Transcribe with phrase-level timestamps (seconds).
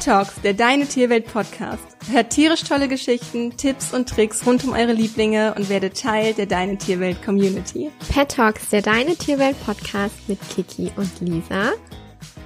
[0.00, 1.82] Pet Talks, der Deine Tierwelt Podcast.
[2.10, 6.46] Hört tierisch tolle Geschichten, Tipps und Tricks rund um eure Lieblinge und werdet Teil der
[6.46, 7.90] Deine Tierwelt Community.
[8.10, 11.72] Pet Talks, der Deine Tierwelt Podcast mit Kiki und Lisa.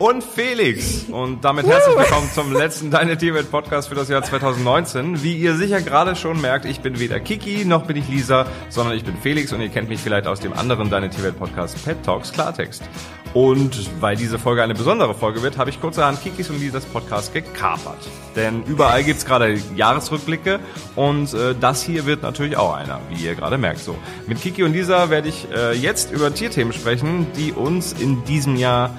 [0.01, 1.05] Und Felix.
[1.09, 5.23] Und damit herzlich willkommen zum letzten Deine Tierwelt Podcast für das Jahr 2019.
[5.23, 8.97] Wie ihr sicher gerade schon merkt, ich bin weder Kiki noch bin ich Lisa, sondern
[8.97, 12.03] ich bin Felix und ihr kennt mich vielleicht aus dem anderen Deine Tierwelt Podcast Pet
[12.03, 12.83] Talks Klartext.
[13.35, 17.35] Und weil diese Folge eine besondere Folge wird, habe ich kurzerhand Kikis und Lisas Podcast
[17.35, 17.99] gekapert.
[18.37, 20.61] Denn überall gibt's gerade Jahresrückblicke
[20.95, 23.81] und äh, das hier wird natürlich auch einer, wie ihr gerade merkt.
[23.81, 23.97] So,
[24.29, 28.55] Mit Kiki und Lisa werde ich äh, jetzt über Tierthemen sprechen, die uns in diesem
[28.55, 28.91] Jahr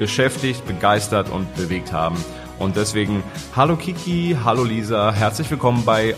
[0.00, 2.16] beschäftigt, begeistert und bewegt haben.
[2.58, 3.22] Und deswegen,
[3.54, 6.16] hallo Kiki, hallo Lisa, herzlich willkommen bei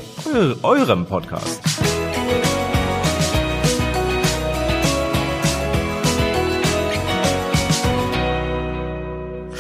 [0.63, 1.61] eurem Podcast.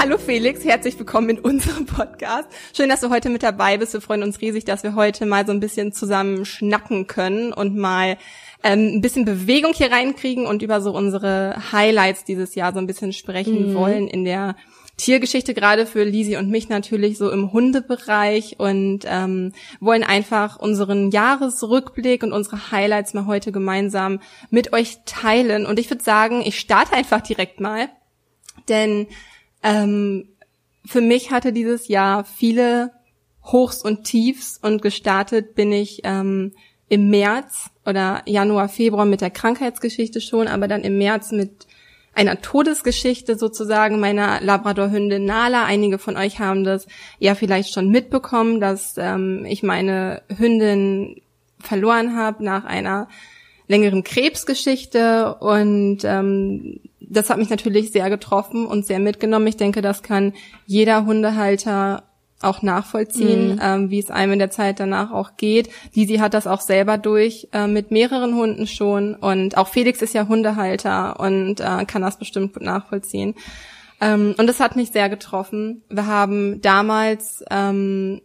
[0.07, 2.49] Hallo Felix, herzlich willkommen in unserem Podcast.
[2.73, 3.93] Schön, dass du heute mit dabei bist.
[3.93, 7.75] Wir freuen uns riesig, dass wir heute mal so ein bisschen zusammen schnacken können und
[7.75, 8.17] mal
[8.63, 12.87] ähm, ein bisschen Bewegung hier reinkriegen und über so unsere Highlights dieses Jahr so ein
[12.87, 13.75] bisschen sprechen mhm.
[13.75, 14.55] wollen in der
[14.97, 21.11] Tiergeschichte, gerade für Lisi und mich natürlich so im Hundebereich und ähm, wollen einfach unseren
[21.11, 25.67] Jahresrückblick und unsere Highlights mal heute gemeinsam mit euch teilen.
[25.67, 27.89] Und ich würde sagen, ich starte einfach direkt mal,
[28.69, 29.09] denn
[29.67, 30.29] ähm,
[30.85, 32.93] für mich hatte dieses Jahr viele
[33.43, 36.53] Hochs und Tiefs und gestartet bin ich ähm,
[36.89, 41.67] im März oder Januar, Februar mit der Krankheitsgeschichte schon, aber dann im März mit
[42.15, 45.65] einer Todesgeschichte sozusagen meiner Labradorhündin Nala.
[45.65, 46.87] Einige von euch haben das
[47.19, 51.21] ja vielleicht schon mitbekommen, dass ähm, ich meine Hündin
[51.59, 53.09] verloren habe nach einer
[53.69, 59.47] längeren Krebsgeschichte und ähm, das hat mich natürlich sehr getroffen und sehr mitgenommen.
[59.47, 60.33] Ich denke, das kann
[60.67, 62.05] jeder Hundehalter
[62.43, 63.61] auch nachvollziehen, mhm.
[63.63, 65.71] ähm, wie es einem in der Zeit danach auch geht.
[65.95, 70.15] Lisi hat das auch selber durch äh, mit mehreren Hunden schon und auch Felix ist
[70.15, 73.35] ja Hundehalter und äh, kann das bestimmt gut nachvollziehen.
[74.01, 75.83] Ähm, und das hat mich sehr getroffen.
[75.89, 78.21] Wir haben damals ähm,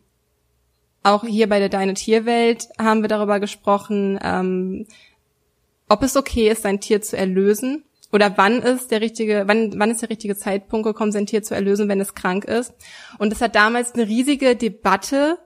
[1.04, 4.88] auch hier bei der Deine Tierwelt haben wir darüber gesprochen, ähm,
[5.88, 9.92] ob es okay ist, sein Tier zu erlösen oder wann ist der richtige, wann, wann
[9.92, 12.74] ist der richtige Zeitpunkt gekommen, sein Tier zu erlösen, wenn es krank ist.
[13.18, 15.38] Und es hat damals eine riesige Debatte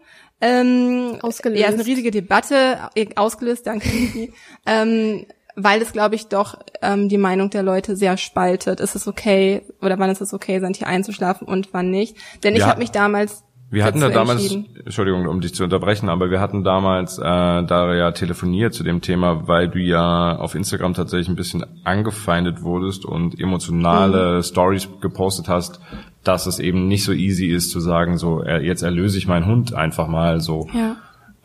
[0.41, 1.61] ähm, ausgelöst.
[1.61, 3.87] Ja, eine riesige Debatte äh, ausgelöst, danke.
[4.65, 8.79] ähm, weil es, glaube ich, doch ähm, die Meinung der Leute sehr spaltet.
[8.79, 12.17] Ist es okay oder wann ist es okay, sein Tier einzuschlafen und wann nicht?
[12.43, 12.67] Denn ich ja.
[12.67, 14.55] habe mich damals wir hatten da damals,
[14.85, 19.01] Entschuldigung, um dich zu unterbrechen, aber wir hatten damals äh, da ja telefoniert zu dem
[19.01, 24.43] Thema, weil du ja auf Instagram tatsächlich ein bisschen angefeindet wurdest und emotionale mhm.
[24.43, 25.79] Stories gepostet hast,
[26.23, 29.47] dass es eben nicht so easy ist zu sagen, so äh, jetzt erlöse ich meinen
[29.47, 30.67] Hund einfach mal so.
[30.73, 30.95] Ja.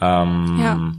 [0.00, 0.92] Ähm, ja.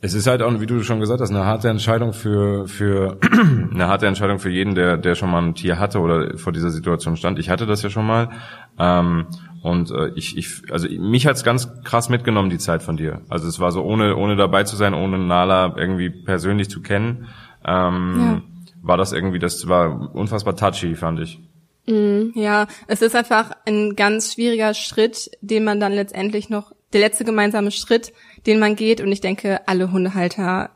[0.00, 3.18] Es ist halt auch, wie du schon gesagt hast, eine harte Entscheidung für für
[3.72, 6.70] eine harte Entscheidung für jeden, der der schon mal ein Tier hatte oder vor dieser
[6.70, 7.38] Situation stand.
[7.38, 8.30] Ich hatte das ja schon mal.
[8.78, 9.26] Ähm,
[9.62, 13.20] und äh, ich, ich, also mich hat's ganz krass mitgenommen, die Zeit von dir.
[13.28, 17.28] Also es war so, ohne, ohne dabei zu sein, ohne Nala irgendwie persönlich zu kennen,
[17.64, 18.42] ähm, ja.
[18.82, 21.38] war das irgendwie, das war unfassbar touchy, fand ich.
[21.86, 27.00] Mm, ja, es ist einfach ein ganz schwieriger Schritt, den man dann letztendlich noch, der
[27.00, 28.12] letzte gemeinsame Schritt,
[28.46, 29.00] den man geht.
[29.00, 30.70] Und ich denke, alle Hundehalter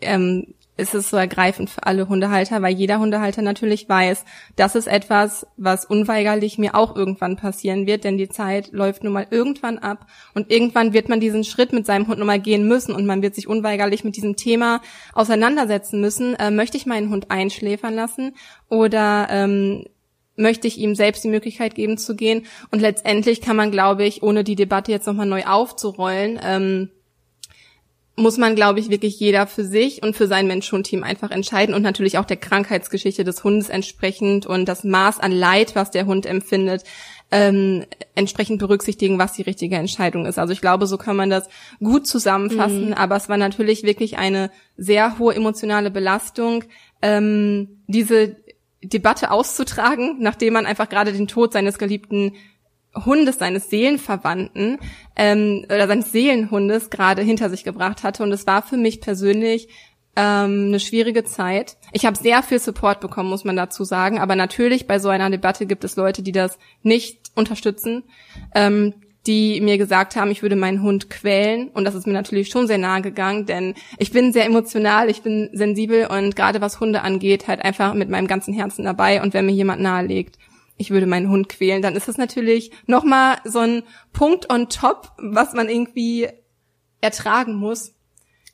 [0.00, 4.24] ähm, ist es so ergreifend für alle Hundehalter, weil jeder Hundehalter natürlich weiß,
[4.56, 9.12] das ist etwas, was unweigerlich mir auch irgendwann passieren wird, denn die Zeit läuft nun
[9.12, 12.66] mal irgendwann ab und irgendwann wird man diesen Schritt mit seinem Hund nun mal gehen
[12.66, 14.80] müssen und man wird sich unweigerlich mit diesem Thema
[15.12, 16.34] auseinandersetzen müssen.
[16.36, 18.36] Äh, möchte ich meinen Hund einschläfern lassen
[18.68, 19.84] oder ähm,
[20.36, 22.46] möchte ich ihm selbst die Möglichkeit geben zu gehen?
[22.70, 26.90] Und letztendlich kann man, glaube ich, ohne die Debatte jetzt nochmal neu aufzurollen, ähm,
[28.18, 31.82] muss man, glaube ich, wirklich jeder für sich und für sein Mensch-Hund-Team einfach entscheiden und
[31.82, 36.26] natürlich auch der Krankheitsgeschichte des Hundes entsprechend und das Maß an Leid, was der Hund
[36.26, 36.82] empfindet,
[37.30, 37.84] ähm,
[38.14, 40.38] entsprechend berücksichtigen, was die richtige Entscheidung ist.
[40.38, 41.48] Also ich glaube, so kann man das
[41.78, 42.94] gut zusammenfassen, mhm.
[42.94, 46.64] aber es war natürlich wirklich eine sehr hohe emotionale Belastung,
[47.02, 48.36] ähm, diese
[48.82, 52.32] Debatte auszutragen, nachdem man einfach gerade den Tod seines geliebten
[53.04, 54.78] Hundes, seines Seelenverwandten
[55.16, 58.22] ähm, oder seines Seelenhundes gerade hinter sich gebracht hatte.
[58.22, 59.68] Und es war für mich persönlich
[60.18, 61.76] ähm, eine schwierige Zeit.
[61.92, 64.18] Ich habe sehr viel Support bekommen, muss man dazu sagen.
[64.18, 68.02] Aber natürlich bei so einer Debatte gibt es Leute, die das nicht unterstützen,
[68.54, 68.94] ähm,
[69.28, 71.68] die mir gesagt haben, ich würde meinen Hund quälen.
[71.68, 75.22] Und das ist mir natürlich schon sehr nahe gegangen, denn ich bin sehr emotional, ich
[75.22, 79.22] bin sensibel und gerade was Hunde angeht, halt einfach mit meinem ganzen Herzen dabei.
[79.22, 80.36] Und wenn mir jemand nahelegt,
[80.78, 83.82] ich würde meinen Hund quälen, dann ist das natürlich nochmal so ein
[84.12, 86.28] Punkt on top, was man irgendwie
[87.00, 87.94] ertragen muss.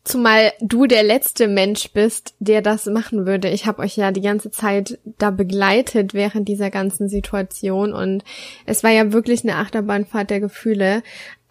[0.05, 3.49] Zumal du der letzte Mensch bist, der das machen würde.
[3.49, 8.23] Ich habe euch ja die ganze Zeit da begleitet während dieser ganzen Situation und
[8.67, 11.03] es war ja wirklich eine Achterbahnfahrt der Gefühle.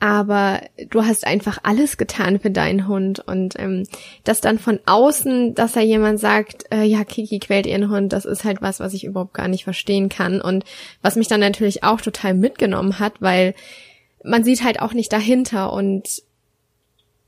[0.04, 0.60] Aber
[0.90, 3.88] du hast einfach alles getan für deinen Hund und ähm,
[4.26, 8.26] das dann von außen, dass da jemand sagt, äh, ja, Kiki quält ihren Hund, das
[8.26, 10.66] ist halt was, was ich überhaupt gar nicht verstehen kann und
[11.02, 13.56] was mich dann natürlich auch total mitgenommen hat, weil
[14.26, 16.22] man sieht halt auch nicht dahinter und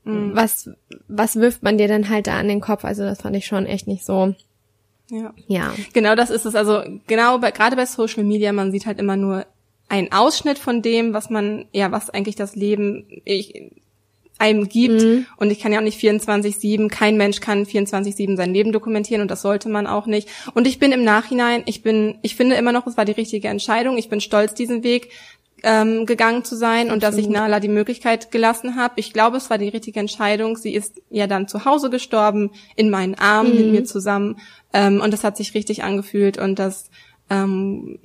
[0.04, 0.32] mhm.
[0.34, 0.68] was,
[1.08, 2.84] was wirft man dir dann halt da an den Kopf?
[2.84, 4.34] Also das fand ich schon echt nicht so.
[5.08, 5.32] Ja.
[5.46, 5.72] ja.
[5.94, 6.54] Genau das ist es.
[6.54, 9.46] Also genau bei, gerade bei Social Media, man sieht halt immer nur
[9.88, 13.70] einen Ausschnitt von dem, was man, ja, was eigentlich das Leben ich,
[14.38, 15.02] einem gibt.
[15.02, 15.26] Mhm.
[15.36, 19.30] Und ich kann ja auch nicht 24-7, kein Mensch kann 24-7 sein Leben dokumentieren und
[19.30, 20.28] das sollte man auch nicht.
[20.54, 23.48] Und ich bin im Nachhinein, ich bin, ich finde immer noch, es war die richtige
[23.48, 23.96] Entscheidung.
[23.96, 25.10] Ich bin stolz, diesen Weg
[25.62, 28.94] ähm, gegangen zu sein und dass ich Nala die Möglichkeit gelassen habe.
[28.96, 30.56] Ich glaube, es war die richtige Entscheidung.
[30.56, 33.56] Sie ist ja dann zu Hause gestorben, in meinen Armen mhm.
[33.56, 34.38] mit mir zusammen.
[34.72, 36.90] Ähm, und das hat sich richtig angefühlt und das
[37.30, 37.98] ähm,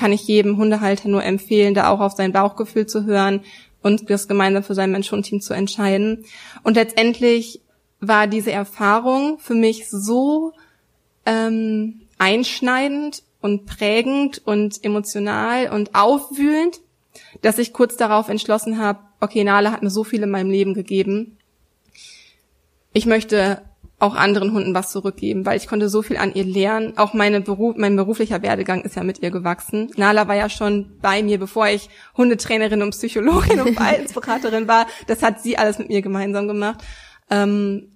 [0.00, 3.42] kann ich jedem Hundehalter nur empfehlen, da auch auf sein Bauchgefühl zu hören
[3.82, 6.24] und das gemeinsam für sein Mensch-Hund-Team zu entscheiden.
[6.62, 7.60] Und letztendlich
[8.00, 10.54] war diese Erfahrung für mich so
[11.26, 16.80] ähm, einschneidend und prägend und emotional und aufwühlend,
[17.42, 20.72] dass ich kurz darauf entschlossen habe, okay, Nala hat mir so viel in meinem Leben
[20.72, 21.36] gegeben.
[22.94, 23.60] Ich möchte
[24.00, 26.96] auch anderen Hunden was zurückgeben, weil ich konnte so viel an ihr lernen.
[26.96, 29.90] Auch meine Beruf, mein beruflicher Werdegang ist ja mit ihr gewachsen.
[29.96, 34.86] Nala war ja schon bei mir, bevor ich Hundetrainerin und Psychologin und Verhaltensberaterin war.
[35.06, 36.82] Das hat sie alles mit mir gemeinsam gemacht.
[37.30, 37.92] Ähm,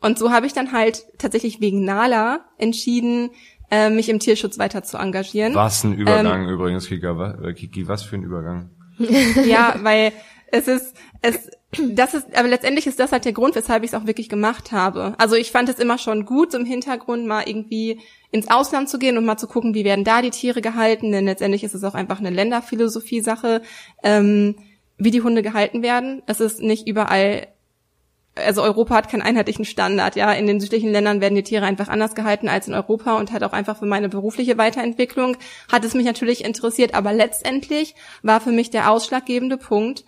[0.00, 3.30] und so habe ich dann halt tatsächlich wegen Nala entschieden,
[3.70, 5.54] äh, mich im Tierschutz weiter zu engagieren.
[5.54, 8.70] Was ein Übergang ähm, übrigens, Kika, äh, Kiki, was für ein Übergang.
[9.46, 10.12] ja, weil
[10.52, 11.50] es ist, es,
[11.90, 14.72] das ist, aber letztendlich ist das halt der Grund, weshalb ich es auch wirklich gemacht
[14.72, 15.14] habe.
[15.18, 18.00] Also ich fand es immer schon gut, so im Hintergrund mal irgendwie
[18.30, 21.26] ins Ausland zu gehen und mal zu gucken, wie werden da die Tiere gehalten, denn
[21.26, 23.62] letztendlich ist es auch einfach eine Länderphilosophie-Sache,
[24.02, 24.56] ähm,
[24.98, 26.22] wie die Hunde gehalten werden.
[26.26, 27.48] Es ist nicht überall
[28.36, 30.32] also Europa hat keinen einheitlichen Standard, ja.
[30.32, 33.42] In den südlichen Ländern werden die Tiere einfach anders gehalten als in Europa und hat
[33.42, 35.36] auch einfach für meine berufliche Weiterentwicklung
[35.70, 40.04] hat es mich natürlich interessiert, aber letztendlich war für mich der ausschlaggebende Punkt,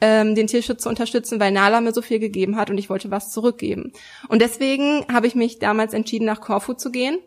[0.00, 3.10] ähm, den Tierschutz zu unterstützen, weil Nala mir so viel gegeben hat und ich wollte
[3.10, 3.92] was zurückgeben.
[4.28, 7.18] Und deswegen habe ich mich damals entschieden, nach Korfu zu gehen.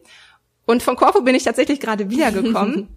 [0.66, 2.88] Und von Korfu bin ich tatsächlich gerade wiedergekommen,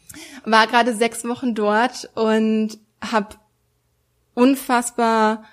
[0.44, 3.36] war gerade sechs Wochen dort und habe
[4.34, 5.44] unfassbar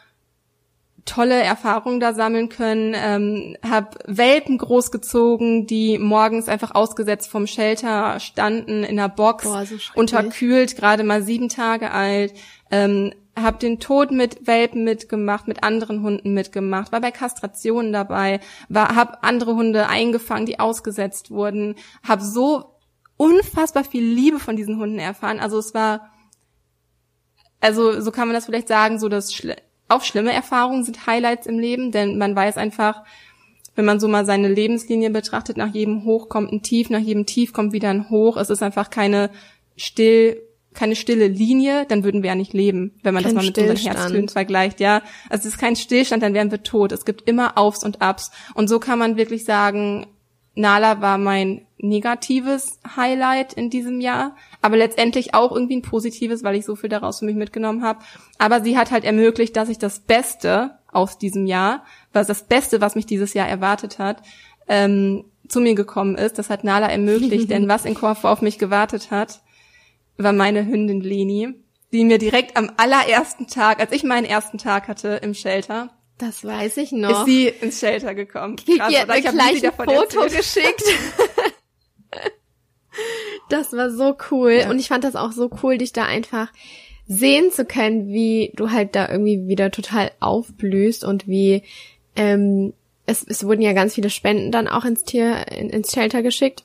[1.05, 8.19] tolle Erfahrungen da sammeln können, ähm, habe Welpen großgezogen, die morgens einfach ausgesetzt vom Shelter
[8.19, 12.33] standen in der Box, Boah, so unterkühlt, gerade mal sieben Tage alt,
[12.71, 18.39] ähm, habe den Tod mit Welpen mitgemacht, mit anderen Hunden mitgemacht, war bei Kastrationen dabei,
[18.69, 21.75] war, habe andere Hunde eingefangen, die ausgesetzt wurden,
[22.07, 22.75] habe so
[23.17, 25.39] unfassbar viel Liebe von diesen Hunden erfahren.
[25.39, 26.11] Also es war,
[27.59, 29.55] also so kann man das vielleicht sagen, so das Schle
[29.89, 33.03] auch schlimme Erfahrungen sind Highlights im Leben, denn man weiß einfach,
[33.75, 37.25] wenn man so mal seine Lebenslinie betrachtet, nach jedem Hoch kommt ein Tief, nach jedem
[37.25, 38.37] Tief kommt wieder ein Hoch.
[38.37, 39.29] Es ist einfach keine
[39.75, 40.41] still,
[40.73, 43.57] keine stille Linie, dann würden wir ja nicht leben, wenn man kein das mal mit
[43.57, 45.01] unseren Herztönen vergleicht, ja.
[45.29, 46.91] Also es ist kein Stillstand, dann wären wir tot.
[46.91, 48.31] Es gibt immer Aufs und Abs.
[48.53, 50.07] Und so kann man wirklich sagen,
[50.55, 56.55] Nala war mein negatives Highlight in diesem Jahr, aber letztendlich auch irgendwie ein positives, weil
[56.55, 57.99] ich so viel daraus für mich mitgenommen habe.
[58.37, 62.81] Aber sie hat halt ermöglicht, dass ich das Beste aus diesem Jahr, was das Beste,
[62.81, 64.21] was mich dieses Jahr erwartet hat,
[64.67, 66.37] ähm, zu mir gekommen ist.
[66.37, 69.41] Das hat Nala ermöglicht, denn was in Korfu auf mich gewartet hat,
[70.17, 71.53] war meine Hündin Leni,
[71.91, 76.43] die mir direkt am allerersten Tag, als ich meinen ersten Tag hatte im Shelter, das
[76.43, 77.21] weiß ich noch.
[77.21, 78.55] Ist sie ins Shelter gekommen.
[78.55, 80.37] Krass, hat mir gleich ein Foto erzählt.
[80.37, 80.83] geschickt.
[83.49, 84.59] das war so cool.
[84.61, 84.69] Ja.
[84.69, 86.51] Und ich fand das auch so cool, dich da einfach
[87.07, 91.63] sehen zu können, wie du halt da irgendwie wieder total aufblühst und wie
[92.15, 92.73] ähm,
[93.05, 96.63] es, es wurden ja ganz viele Spenden dann auch ins Tier, in, ins Shelter geschickt.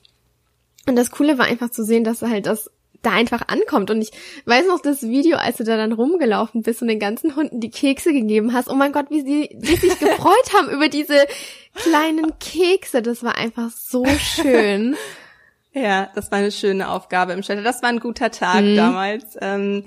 [0.87, 2.71] Und das Coole war einfach zu sehen, dass halt das
[3.03, 3.91] da einfach ankommt.
[3.91, 4.11] Und ich
[4.47, 7.71] weiß noch das Video, als du da dann rumgelaufen bist und den ganzen Hunden die
[7.71, 8.69] Kekse gegeben hast.
[8.69, 11.27] Oh mein Gott, wie sie, wie sich gefreut haben über diese
[11.75, 13.03] kleinen Kekse.
[13.03, 14.97] Das war einfach so schön.
[15.75, 17.63] Ja, das war eine schöne Aufgabe im Shelter.
[17.63, 18.75] Das war ein guter Tag mhm.
[18.75, 19.37] damals.
[19.41, 19.85] Ähm,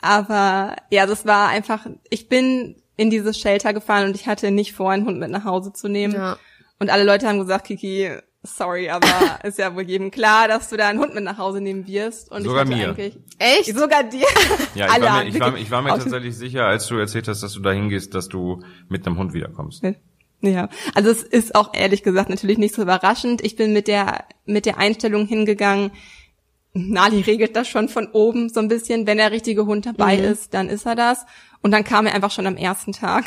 [0.00, 4.72] aber ja, das war einfach, ich bin in dieses Shelter gefahren und ich hatte nicht
[4.72, 6.14] vor, einen Hund mit nach Hause zu nehmen.
[6.14, 6.38] Ja.
[6.78, 8.10] Und alle Leute haben gesagt, Kiki,
[8.42, 9.06] sorry, aber
[9.44, 12.30] ist ja wohl jedem klar, dass du da einen Hund mit nach Hause nehmen wirst.
[12.30, 12.88] Und sogar ich mir.
[12.90, 13.76] Eigentlich, Echt?
[13.76, 14.26] Sogar dir.
[14.74, 17.26] Ja, ich Alle war mir, ich war, ich war mir tatsächlich sicher, als du erzählt
[17.28, 19.82] hast, dass du da hingehst, dass du mit einem Hund wiederkommst.
[20.42, 23.42] Ja, also es ist auch ehrlich gesagt natürlich nicht so überraschend.
[23.44, 25.90] Ich bin mit der mit der Einstellung hingegangen.
[26.72, 29.06] Nali regelt das schon von oben so ein bisschen.
[29.06, 30.24] Wenn der richtige Hund dabei Mhm.
[30.24, 31.26] ist, dann ist er das.
[31.62, 33.24] Und dann kam er einfach schon am ersten Tag.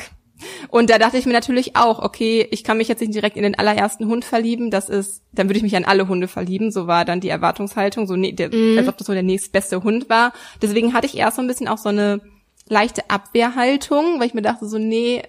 [0.70, 3.44] Und da dachte ich mir natürlich auch, okay, ich kann mich jetzt nicht direkt in
[3.44, 4.72] den allerersten Hund verlieben.
[4.72, 6.72] Das ist, dann würde ich mich an alle Hunde verlieben.
[6.72, 10.10] So war dann die Erwartungshaltung, so ne, der, als ob das so der nächstbeste Hund
[10.10, 10.34] war.
[10.62, 12.22] Deswegen hatte ich erst so ein bisschen auch so eine
[12.68, 15.24] leichte Abwehrhaltung, weil ich mir dachte so, nee,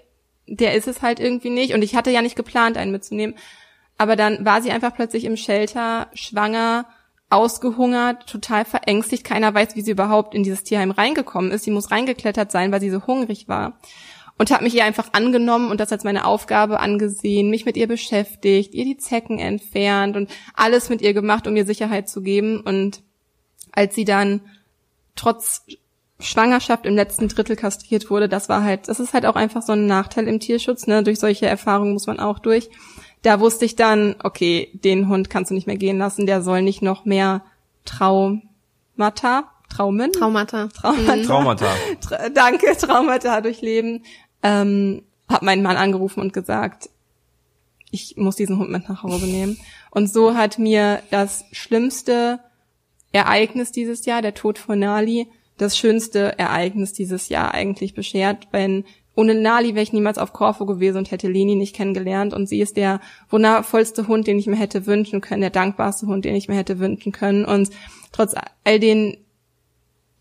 [0.47, 1.75] der ist es halt irgendwie nicht.
[1.75, 3.37] Und ich hatte ja nicht geplant, einen mitzunehmen.
[3.97, 6.87] Aber dann war sie einfach plötzlich im Shelter, schwanger,
[7.31, 9.25] ausgehungert, total verängstigt.
[9.25, 11.65] Keiner weiß, wie sie überhaupt in dieses Tierheim reingekommen ist.
[11.65, 13.79] Sie muss reingeklettert sein, weil sie so hungrig war.
[14.37, 17.87] Und habe mich ihr einfach angenommen und das als meine Aufgabe angesehen, mich mit ihr
[17.87, 22.61] beschäftigt, ihr die Zecken entfernt und alles mit ihr gemacht, um ihr Sicherheit zu geben.
[22.61, 23.03] Und
[23.71, 24.41] als sie dann
[25.15, 25.63] trotz
[26.19, 29.73] Schwangerschaft im letzten Drittel kastriert wurde, das war halt, das ist halt auch einfach so
[29.73, 31.03] ein Nachteil im Tierschutz, ne?
[31.03, 32.71] Durch solche Erfahrungen muss man auch durch.
[33.23, 36.63] Da wusste ich dann, okay, den Hund kannst du nicht mehr gehen lassen, der soll
[36.63, 37.43] nicht noch mehr
[37.85, 40.69] Traumata, Traumen, Traumata.
[40.69, 41.67] Traumata, Traumata.
[42.01, 44.05] Tra danke, Traumata durchleben.
[44.45, 46.91] Ähm, hab meinen Mann angerufen und gesagt,
[47.91, 49.59] ich muss diesen Hund mit nach Hause nehmen.
[49.91, 52.41] Und so hat mir das schlimmste
[53.13, 58.85] Ereignis dieses Jahr, der Tod von Nali, das schönste Ereignis dieses Jahr eigentlich beschert, wenn
[59.17, 62.35] ohne Nali wäre ich niemals auf Korfu gewesen und hätte Leni nicht kennengelernt.
[62.35, 66.25] Und sie ist der wundervollste Hund, den ich mir hätte wünschen können, der dankbarste Hund,
[66.25, 67.45] den ich mir hätte wünschen können.
[67.45, 67.71] Und
[68.11, 68.35] trotz
[68.65, 69.17] all den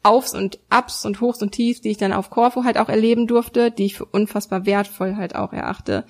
[0.04, 3.26] Aufs und Ups und Hochs und Tiefs, die ich dann auf Korfu halt auch erleben
[3.28, 6.06] durfte, die ich für unfassbar wertvoll halt auch erachte,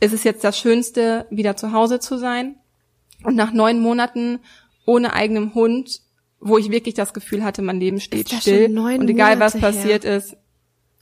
[0.00, 2.56] ist es jetzt das Schönste, wieder zu Hause zu sein
[3.24, 4.40] und nach neun Monaten
[4.84, 6.00] ohne eigenem Hund,
[6.40, 9.54] wo ich wirklich das Gefühl hatte, mein Leben steht Ist das still und egal was
[9.54, 9.82] Monate her?
[9.82, 10.36] passiert ist,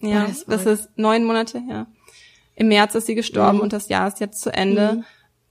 [0.00, 1.86] ja, das ist das ist neun Monate her.
[2.54, 3.62] Im März ist sie gestorben Mhm.
[3.64, 5.02] und das Jahr ist jetzt zu Ende.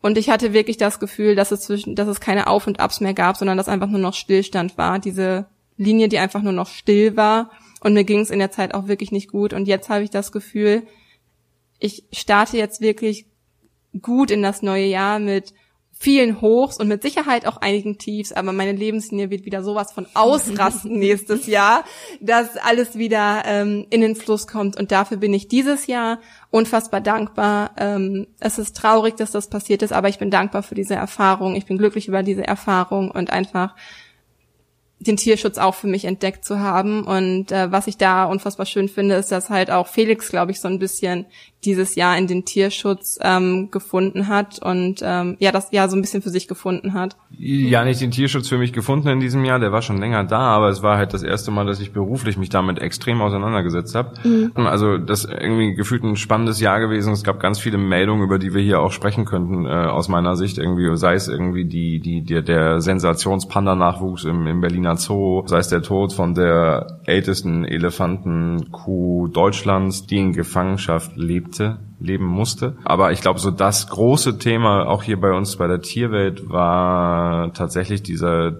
[0.01, 3.01] Und ich hatte wirklich das Gefühl, dass es zwischen, dass es keine Auf und Abs
[3.01, 4.99] mehr gab, sondern dass einfach nur noch Stillstand war.
[4.99, 5.47] Diese
[5.79, 7.51] Linie, die einfach nur noch still war.
[7.81, 9.53] Und mir ging es in der Zeit auch wirklich nicht gut.
[9.53, 10.83] Und jetzt habe ich das Gefühl,
[11.79, 13.25] ich starte jetzt wirklich
[14.01, 15.53] gut in das neue Jahr mit
[16.01, 20.07] vielen Hochs und mit Sicherheit auch einigen Tiefs, aber meine Lebenslinie wird wieder sowas von
[20.13, 21.83] ausrasten nächstes Jahr,
[22.21, 26.19] dass alles wieder ähm, in den Fluss kommt und dafür bin ich dieses Jahr
[26.51, 27.71] unfassbar dankbar.
[27.77, 31.55] Ähm, es ist traurig, dass das passiert ist, aber ich bin dankbar für diese Erfahrung.
[31.55, 33.75] Ich bin glücklich über diese Erfahrung und einfach
[34.99, 37.03] den Tierschutz auch für mich entdeckt zu haben.
[37.03, 40.59] Und äh, was ich da unfassbar schön finde, ist, dass halt auch Felix, glaube ich,
[40.59, 41.25] so ein bisschen
[41.65, 46.01] dieses Jahr in den Tierschutz ähm, gefunden hat und ähm, ja, das Jahr so ein
[46.01, 47.17] bisschen für sich gefunden hat.
[47.37, 50.39] Ja, nicht den Tierschutz für mich gefunden in diesem Jahr, der war schon länger da,
[50.39, 54.13] aber es war halt das erste Mal, dass ich beruflich mich damit extrem auseinandergesetzt habe.
[54.55, 57.11] Also das irgendwie gefühlt ein spannendes Jahr gewesen.
[57.11, 60.35] Es gab ganz viele Meldungen, über die wir hier auch sprechen könnten, äh, aus meiner
[60.35, 65.59] Sicht irgendwie, sei es irgendwie die, die, der, der Sensationspanda-Nachwuchs im, im Berliner Zoo, sei
[65.59, 71.17] es der Tod von der ältesten Elefantenkuh Deutschlands, die in Gefangenschaft
[71.49, 72.77] lebte leben musste.
[72.85, 77.53] Aber ich glaube, so das große Thema auch hier bei uns bei der Tierwelt war
[77.53, 78.53] tatsächlich dieser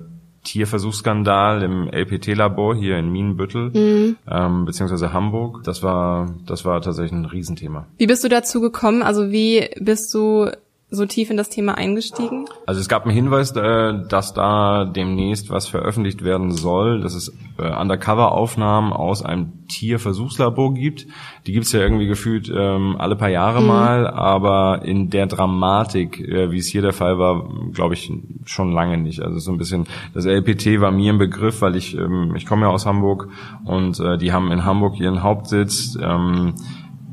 [0.43, 5.63] Tierversuchsskandal im LPT-Labor hier in Mienbüttel ähm, beziehungsweise Hamburg.
[5.63, 7.88] Das war das war tatsächlich ein Riesenthema.
[7.98, 9.03] Wie bist du dazu gekommen?
[9.03, 10.50] Also wie bist du
[10.91, 12.48] so tief in das Thema eingestiegen?
[12.65, 17.31] Also es gab einen Hinweis, äh, dass da demnächst was veröffentlicht werden soll, dass es
[17.60, 21.05] äh, Undercover-Aufnahmen aus einem Tierversuchslabor gibt.
[21.46, 26.51] Die gibt's ja irgendwie gefühlt ähm, alle paar Jahre mal, aber in der Dramatik, äh,
[26.51, 28.12] wie es hier der Fall war, glaube ich
[28.46, 29.22] schon lange nicht.
[29.22, 32.63] Also so ein bisschen, das LPT war mir ein Begriff, weil ich, ähm, ich komme
[32.63, 33.29] ja aus Hamburg
[33.63, 36.55] und die haben in Hamburg ihren Hauptsitz, ähm,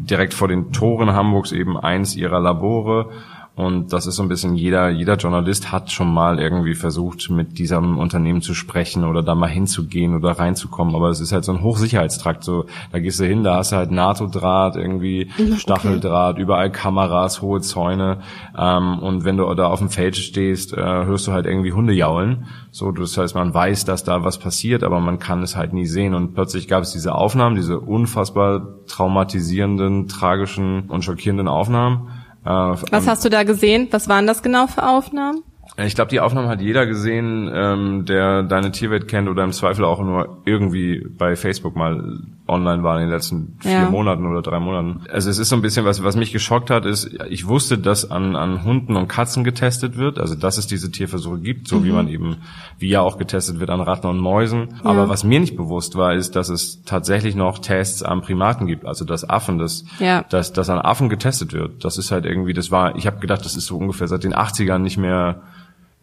[0.07, 3.11] direkt vor den Toren Hamburgs eben eins ihrer Labore.
[3.57, 7.59] Und das ist so ein bisschen jeder, jeder Journalist hat schon mal irgendwie versucht, mit
[7.59, 10.95] diesem Unternehmen zu sprechen oder da mal hinzugehen oder reinzukommen.
[10.95, 12.45] Aber es ist halt so ein Hochsicherheitstrakt.
[12.45, 17.63] So, da gehst du hin, da hast du halt NATO-Draht, irgendwie Stacheldraht, überall Kameras, hohe
[17.63, 18.19] Zäune.
[18.55, 21.95] Ähm, und wenn du da auf dem Feld stehst, äh, hörst du halt irgendwie Hunde
[21.95, 22.49] jaulen.
[22.73, 25.87] So, das heißt, man weiß, dass da was passiert, aber man kann es halt nie
[25.87, 26.13] sehen.
[26.13, 32.11] Und plötzlich gab es diese Aufnahmen, diese unfassbar traumatisierenden, tragischen und schockierenden Aufnahmen.
[32.47, 33.89] Äh, Was hast du da gesehen?
[33.91, 35.43] Was waren das genau für Aufnahmen?
[35.79, 39.85] Ich glaube, die Aufnahme hat jeder gesehen, ähm, der deine Tierwelt kennt oder im Zweifel
[39.85, 43.91] auch nur irgendwie bei Facebook mal online war in den letzten vier ja.
[43.91, 45.03] Monaten oder drei Monaten.
[45.11, 48.11] Also es ist so ein bisschen was, was mich geschockt hat, ist, ich wusste, dass
[48.11, 51.85] an, an Hunden und Katzen getestet wird, also dass es diese Tierversuche gibt, so mhm.
[51.85, 52.37] wie man eben,
[52.79, 54.69] wie ja auch getestet wird an Ratten und Mäusen.
[54.83, 54.91] Ja.
[54.91, 58.87] Aber was mir nicht bewusst war, ist, dass es tatsächlich noch Tests an Primaten gibt,
[58.87, 60.23] also dass Affen, dass, ja.
[60.23, 61.85] dass, dass an Affen getestet wird.
[61.85, 64.35] Das ist halt irgendwie, das war, ich habe gedacht, das ist so ungefähr seit den
[64.35, 65.43] 80ern nicht mehr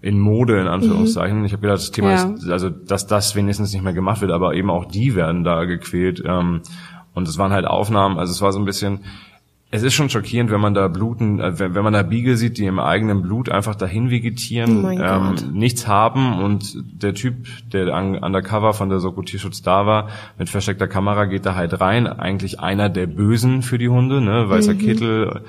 [0.03, 1.39] in Mode in Anführungszeichen.
[1.39, 1.45] Mhm.
[1.45, 2.33] Ich habe gedacht, das Thema ja.
[2.33, 5.63] ist, also dass das wenigstens nicht mehr gemacht wird, aber eben auch die werden da
[5.63, 6.21] gequält.
[6.25, 6.61] Ähm,
[7.13, 8.99] und es waren halt Aufnahmen, also es war so ein bisschen,
[9.71, 12.57] es ist schon schockierend, wenn man da Bluten, äh, wenn, wenn man da Biegel sieht,
[12.57, 17.93] die im eigenen Blut einfach dahin vegetieren, oh ähm, nichts haben und der Typ, der
[17.93, 22.07] an, undercover von der Soko Tierschutz da war, mit versteckter Kamera geht da halt rein,
[22.07, 24.79] eigentlich einer der Bösen für die Hunde, ne, weißer mhm.
[24.79, 25.43] Kittel,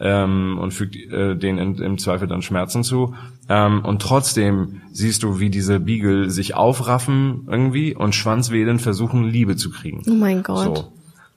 [0.00, 3.14] ähm, und fügt äh, denen im Zweifel dann Schmerzen zu.
[3.48, 9.56] Ähm, und trotzdem siehst du, wie diese Beagle sich aufraffen irgendwie und Schwanzwedeln versuchen, Liebe
[9.56, 10.02] zu kriegen.
[10.08, 10.76] Oh mein Gott.
[10.76, 10.92] So.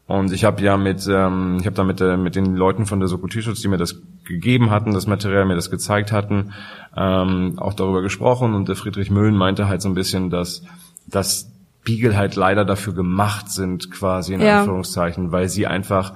[0.07, 2.99] Und ich habe ja mit, ähm, ich habe da mit, äh, mit den Leuten von
[2.99, 6.53] der Soko Tierschutz, die mir das gegeben hatten, das Material mir das gezeigt hatten,
[6.95, 8.53] ähm, auch darüber gesprochen.
[8.53, 10.61] Und der Friedrich Müllen meinte halt so ein bisschen, dass,
[11.07, 11.51] dass
[11.83, 14.59] Beagle halt leider dafür gemacht sind, quasi in ja.
[14.59, 16.13] Anführungszeichen, weil sie einfach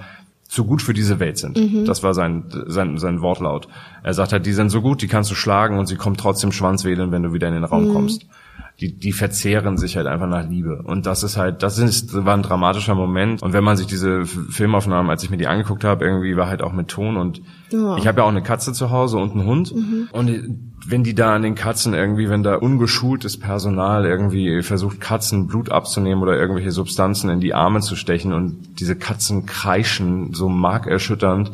[0.50, 1.58] zu gut für diese Welt sind.
[1.58, 1.86] Mhm.
[1.86, 3.70] Das war sein, sein, sein Wortlaut.
[4.04, 6.52] Er sagt halt, die sind so gut, die kannst du schlagen und sie kommen trotzdem
[6.52, 7.94] Schwanzwedeln, wenn du wieder in den Raum mhm.
[7.94, 8.26] kommst
[8.80, 10.82] die, die verzehren sich halt einfach nach Liebe.
[10.84, 13.44] Und das ist halt, das ist, war ein dramatischer Moment.
[13.44, 16.62] Und wenn man sich diese Filmaufnahmen, als ich mir die angeguckt habe, irgendwie war halt
[16.62, 17.42] auch mit Ton und
[17.72, 17.98] ja.
[17.98, 19.76] ich habe ja auch eine Katze zu Hause und einen Hund.
[19.76, 20.08] Mhm.
[20.12, 25.48] Und wenn die da an den Katzen irgendwie, wenn da ungeschultes Personal irgendwie versucht, Katzen
[25.48, 30.50] Blut abzunehmen oder irgendwelche Substanzen in die Arme zu stechen und diese Katzen kreischen so
[30.50, 31.52] markerschütternd,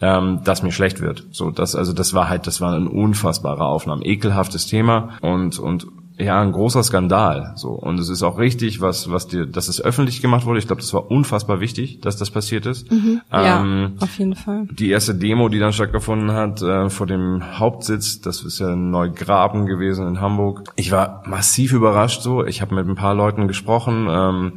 [0.00, 1.26] ähm, dass mir schlecht wird.
[1.32, 4.04] So, das, also das war halt, das war eine unfassbare Aufnahme.
[4.04, 5.86] Ekelhaftes Thema und, und
[6.18, 7.52] ja ein großer Skandal.
[7.56, 7.70] So.
[7.70, 10.58] Und es ist auch richtig was was dir dass es öffentlich gemacht wurde.
[10.58, 12.90] Ich glaube das war unfassbar wichtig dass das passiert ist.
[12.90, 14.66] Mhm, ähm, ja auf jeden Fall.
[14.70, 19.66] die erste Demo die dann stattgefunden hat äh, vor dem Hauptsitz das ist ja Neugraben
[19.66, 20.64] gewesen in Hamburg.
[20.76, 22.44] Ich war massiv überrascht so.
[22.44, 24.52] Ich habe mit ein paar Leuten gesprochen ähm,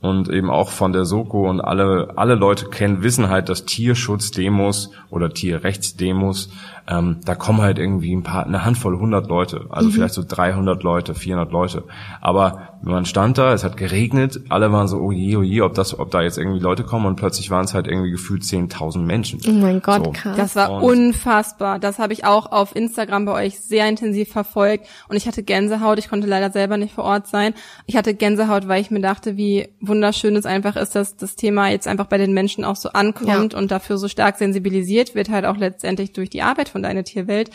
[0.00, 4.90] und eben auch von der Soko und alle alle Leute kennen wissen halt dass Tierschutzdemos
[5.10, 6.50] oder Tierrechtsdemos
[6.90, 9.92] ähm, da kommen halt irgendwie ein paar, eine Handvoll, 100 Leute, also mhm.
[9.92, 11.84] vielleicht so 300 Leute, 400 Leute.
[12.20, 15.74] Aber man stand da, es hat geregnet, alle waren so, oh je, oh je, ob
[15.74, 18.98] das, ob da jetzt irgendwie Leute kommen und plötzlich waren es halt irgendwie gefühlt 10.000
[18.98, 19.40] Menschen.
[19.46, 20.10] Oh mein Gott, so.
[20.10, 20.36] krass.
[20.36, 21.78] Das war und unfassbar.
[21.78, 25.98] Das habe ich auch auf Instagram bei euch sehr intensiv verfolgt und ich hatte Gänsehaut.
[25.98, 27.54] Ich konnte leider selber nicht vor Ort sein.
[27.86, 31.68] Ich hatte Gänsehaut, weil ich mir dachte, wie wunderschön es einfach ist, dass das Thema
[31.68, 33.58] jetzt einfach bei den Menschen auch so ankommt ja.
[33.58, 37.50] und dafür so stark sensibilisiert wird, halt auch letztendlich durch die Arbeit von deiner Tierwelt.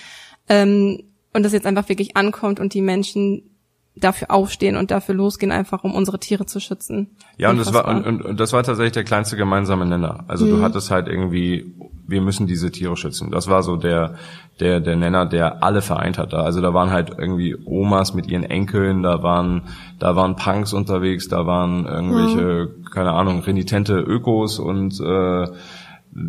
[0.47, 1.01] Ähm,
[1.33, 3.55] und das jetzt einfach wirklich ankommt und die Menschen
[3.95, 7.15] dafür aufstehen und dafür losgehen, einfach um unsere Tiere zu schützen.
[7.37, 10.25] Ja, und das war und, und, und das war tatsächlich der kleinste gemeinsame Nenner.
[10.27, 10.51] Also mhm.
[10.51, 11.73] du hattest halt irgendwie,
[12.07, 13.31] wir müssen diese Tiere schützen.
[13.31, 14.15] Das war so der
[14.59, 16.33] der der Nenner, der alle vereint hat.
[16.33, 19.63] Also da waren halt irgendwie Omas mit ihren Enkeln, da waren
[19.99, 22.85] da waren Punks unterwegs, da waren irgendwelche mhm.
[22.85, 25.47] keine Ahnung renitente Ökos und äh,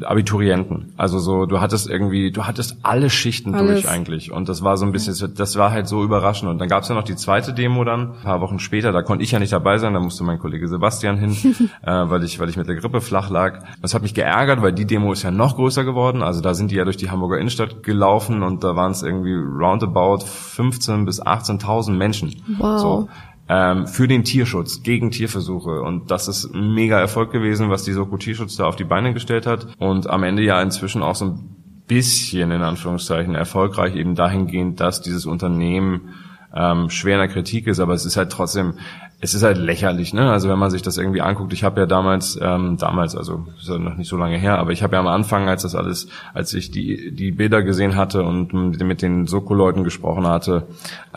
[0.02, 0.92] Abiturienten.
[0.96, 3.82] Also so, du hattest irgendwie, du hattest alle Schichten Alles.
[3.82, 4.32] durch eigentlich.
[4.32, 6.50] Und das war so ein bisschen, das war halt so überraschend.
[6.50, 9.02] Und dann gab es ja noch die zweite Demo dann, ein paar Wochen später, da
[9.02, 11.36] konnte ich ja nicht dabei sein, da musste mein Kollege Sebastian hin,
[11.82, 13.60] äh, weil ich, weil ich mit der Grippe flach lag.
[13.80, 16.22] Das hat mich geärgert, weil die Demo ist ja noch größer geworden.
[16.22, 19.34] Also da sind die ja durch die Hamburger Innenstadt gelaufen und da waren es irgendwie
[19.34, 22.42] roundabout 15 bis 18.000 Menschen.
[22.58, 22.80] Wow.
[22.80, 23.08] So
[23.48, 25.82] ähm, für den Tierschutz, gegen Tierversuche.
[25.82, 29.14] Und das ist ein mega Erfolg gewesen, was die Soko Tierschutz da auf die Beine
[29.14, 29.68] gestellt hat.
[29.78, 31.56] Und am Ende ja inzwischen auch so ein
[31.86, 36.14] bisschen, in Anführungszeichen, erfolgreich eben dahingehend, dass dieses Unternehmen
[36.54, 38.74] ähm, schwer in der Kritik ist, aber es ist halt trotzdem,
[39.20, 40.30] es ist halt lächerlich, ne?
[40.30, 43.68] Also wenn man sich das irgendwie anguckt, ich habe ja damals, ähm, damals, also ist
[43.68, 46.08] ja noch nicht so lange her, aber ich habe ja am Anfang, als das alles,
[46.34, 50.66] als ich die die Bilder gesehen hatte und mit den Soko-Leuten gesprochen hatte,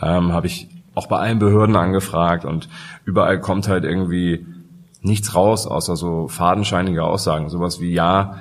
[0.00, 2.68] ähm, habe ich auch bei allen Behörden angefragt und
[3.04, 4.46] überall kommt halt irgendwie
[5.02, 7.48] nichts raus, außer so fadenscheinige Aussagen.
[7.48, 8.36] Sowas wie, ja,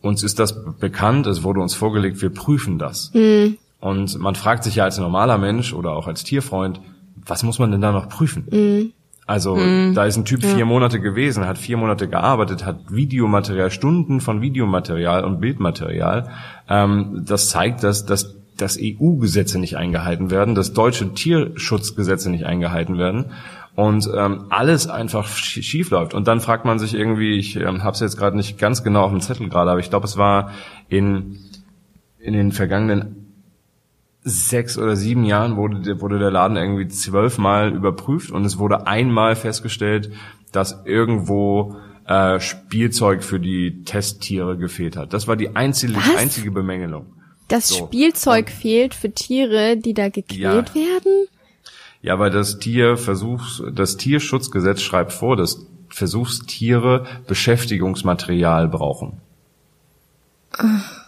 [0.00, 3.12] uns ist das bekannt, es wurde uns vorgelegt, wir prüfen das.
[3.14, 3.58] Mhm.
[3.80, 6.80] Und man fragt sich ja als normaler Mensch oder auch als Tierfreund,
[7.26, 8.46] was muss man denn da noch prüfen?
[8.50, 8.92] Mhm.
[9.26, 9.92] Also mhm.
[9.94, 10.48] da ist ein Typ ja.
[10.48, 16.30] vier Monate gewesen, hat vier Monate gearbeitet, hat Videomaterial, Stunden von Videomaterial und Bildmaterial.
[16.68, 22.98] Ähm, das zeigt, dass, dass dass EU-Gesetze nicht eingehalten werden, dass deutsche Tierschutzgesetze nicht eingehalten
[22.98, 23.32] werden
[23.74, 26.12] und ähm, alles einfach schief läuft.
[26.12, 29.04] Und dann fragt man sich irgendwie, ich ähm, habe es jetzt gerade nicht ganz genau
[29.04, 30.50] auf dem Zettel gerade, aber ich glaube, es war
[30.88, 31.38] in
[32.18, 33.28] in den vergangenen
[34.22, 39.36] sechs oder sieben Jahren wurde, wurde der Laden irgendwie zwölfmal überprüft und es wurde einmal
[39.36, 40.12] festgestellt,
[40.52, 45.12] dass irgendwo äh, Spielzeug für die Testtiere gefehlt hat.
[45.12, 47.06] Das war die einzige, einzige Bemängelung.
[47.48, 47.86] Das so.
[47.86, 51.28] Spielzeug und, fehlt für Tiere, die da gequält ja, werden?
[52.02, 59.20] Ja, weil das Tierversuchs, das Tierschutzgesetz schreibt vor, dass Versuchstiere Beschäftigungsmaterial brauchen.
[60.52, 61.07] Ach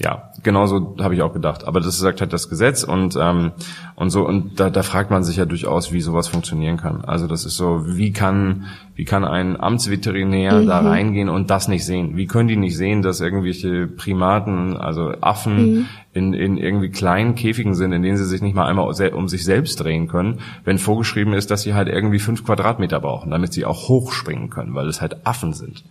[0.00, 1.66] ja, genauso habe ich auch gedacht.
[1.66, 3.50] Aber das sagt halt das Gesetz und ähm,
[3.96, 7.04] und so und da, da fragt man sich ja durchaus, wie sowas funktionieren kann.
[7.04, 10.66] Also das ist so, wie kann wie kann ein Amtsveterinär mhm.
[10.66, 12.16] da reingehen und das nicht sehen?
[12.16, 15.86] Wie können die nicht sehen, dass irgendwelche Primaten, also Affen mhm.
[16.12, 19.44] in, in irgendwie kleinen Käfigen sind, in denen sie sich nicht mal einmal um sich
[19.44, 23.64] selbst drehen können, wenn vorgeschrieben ist, dass sie halt irgendwie fünf Quadratmeter brauchen, damit sie
[23.64, 25.82] auch hochspringen können, weil es halt Affen sind.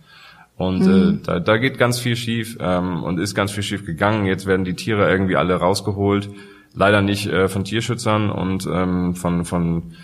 [0.58, 1.14] Und äh, mhm.
[1.14, 4.26] äh, da, da geht ganz viel schief ähm, und ist ganz viel schief gegangen.
[4.26, 6.28] Jetzt werden die Tiere irgendwie alle rausgeholt.
[6.74, 9.94] Leider nicht äh, von Tierschützern und ähm, von, von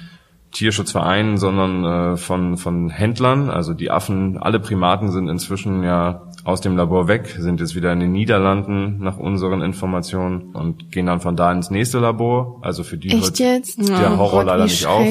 [0.53, 3.51] Tierschutzvereinen, sondern äh, von, von Händlern.
[3.51, 7.91] Also die Affen, alle Primaten sind inzwischen ja aus dem Labor weg, sind jetzt wieder
[7.93, 12.59] in den Niederlanden nach unseren Informationen und gehen dann von da ins nächste Labor.
[12.61, 13.79] Also für die Echt jetzt?
[13.79, 15.07] der oh, Horror Gott, leider nicht auf.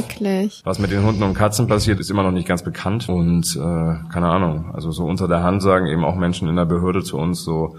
[0.63, 3.09] Was mit den Hunden und Katzen passiert, ist immer noch nicht ganz bekannt.
[3.09, 6.65] Und äh, keine Ahnung, also so unter der Hand sagen eben auch Menschen in der
[6.65, 7.77] Behörde zu uns so,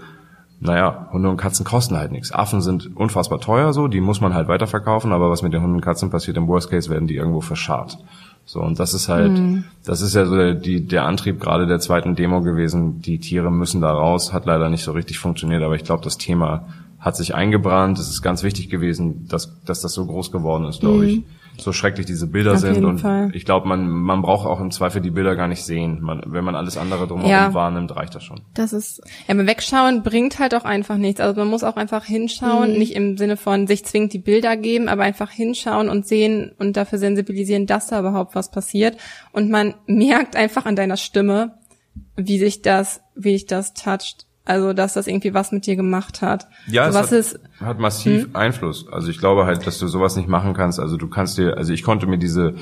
[0.59, 2.33] naja, Hunde und Katzen kosten halt nichts.
[2.33, 5.75] Affen sind unfassbar teuer so, die muss man halt weiterverkaufen, aber was mit den Hunden
[5.75, 7.97] und Katzen passiert, im Worst Case werden die irgendwo verscharrt.
[8.45, 9.63] So, und das ist halt, mhm.
[9.83, 13.01] das ist ja so der, die, der Antrieb gerade der zweiten Demo gewesen.
[13.01, 16.17] Die Tiere müssen da raus, hat leider nicht so richtig funktioniert, aber ich glaube, das
[16.17, 16.67] Thema
[16.99, 17.97] hat sich eingebrannt.
[17.97, 21.03] Es ist ganz wichtig gewesen, dass, dass das so groß geworden ist, glaube mhm.
[21.03, 21.23] ich
[21.57, 22.83] so schrecklich diese Bilder Auf sind.
[22.85, 23.29] Und Fall.
[23.33, 26.01] ich glaube, man, man braucht auch im Zweifel die Bilder gar nicht sehen.
[26.01, 27.53] Man, wenn man alles andere drumherum ja.
[27.53, 28.41] wahrnimmt, reicht das schon.
[28.53, 31.21] Das ist, ja, aber wegschauen bringt halt auch einfach nichts.
[31.21, 32.77] Also man muss auch einfach hinschauen, mhm.
[32.77, 36.77] nicht im Sinne von sich zwingend die Bilder geben, aber einfach hinschauen und sehen und
[36.77, 38.97] dafür sensibilisieren, dass da überhaupt was passiert.
[39.31, 41.57] Und man merkt einfach an deiner Stimme,
[42.15, 44.25] wie sich das, wie sich das toucht.
[44.45, 46.47] Also, dass das irgendwie was mit dir gemacht hat.
[46.67, 48.35] Ja, so, es hat, ist, hat massiv hm?
[48.35, 48.87] Einfluss.
[48.91, 50.79] Also ich glaube halt, dass du sowas nicht machen kannst.
[50.79, 52.55] Also du kannst dir, also ich konnte mir diese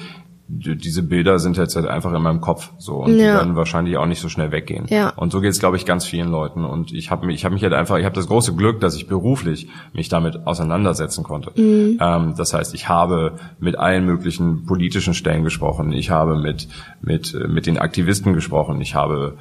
[0.50, 3.16] diese Bilder sind jetzt halt einfach in meinem Kopf so und ja.
[3.16, 4.86] die werden wahrscheinlich auch nicht so schnell weggehen.
[4.90, 5.10] Ja.
[5.10, 6.66] Und so geht es, glaube ich, ganz vielen Leuten.
[6.66, 8.96] Und ich habe mich, ich habe mich halt einfach, ich habe das große Glück, dass
[8.96, 11.52] ich beruflich mich damit auseinandersetzen konnte.
[11.60, 11.98] Mhm.
[12.00, 15.94] Ähm, das heißt, ich habe mit allen möglichen politischen Stellen gesprochen.
[15.94, 16.68] Ich habe mit
[17.02, 18.82] mit mit den Aktivisten gesprochen.
[18.82, 19.38] Ich habe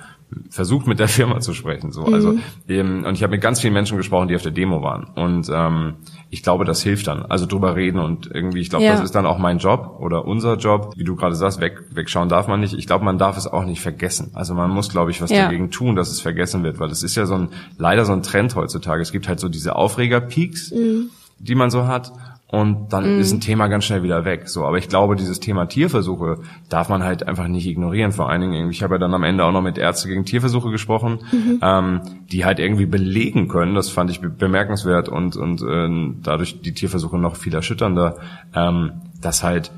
[0.51, 1.93] versucht mit der Firma zu sprechen.
[1.93, 2.33] So, also
[2.67, 3.05] mhm.
[3.05, 5.05] und ich habe mit ganz vielen Menschen gesprochen, die auf der Demo waren.
[5.15, 5.95] Und ähm,
[6.31, 7.25] ich glaube, das hilft dann.
[7.27, 8.93] Also drüber reden und irgendwie, ich glaube, ja.
[8.93, 10.95] das ist dann auch mein Job oder unser Job.
[10.97, 12.75] Wie du gerade sagst, weg, wegschauen darf man nicht.
[12.75, 14.31] Ich glaube, man darf es auch nicht vergessen.
[14.35, 15.45] Also man muss, glaube ich, was ja.
[15.45, 18.23] dagegen tun, dass es vergessen wird, weil es ist ja so ein leider so ein
[18.23, 19.03] Trend heutzutage.
[19.03, 21.11] Es gibt halt so diese Aufreger-Peaks, mhm.
[21.39, 22.13] die man so hat
[22.53, 23.21] und dann mm.
[23.21, 24.47] ist ein Thema ganz schnell wieder weg.
[24.47, 28.13] So, aber ich glaube, dieses Thema Tierversuche darf man halt einfach nicht ignorieren.
[28.13, 30.71] Vor allen Dingen, ich habe ja dann am Ende auch noch mit Ärzte gegen Tierversuche
[30.71, 31.61] gesprochen, mhm.
[31.63, 33.75] ähm, die halt irgendwie belegen können.
[33.75, 35.89] Das fand ich bemerkenswert und und äh,
[36.23, 38.17] dadurch die Tierversuche noch viel erschütternder,
[38.55, 39.73] ähm, dass halt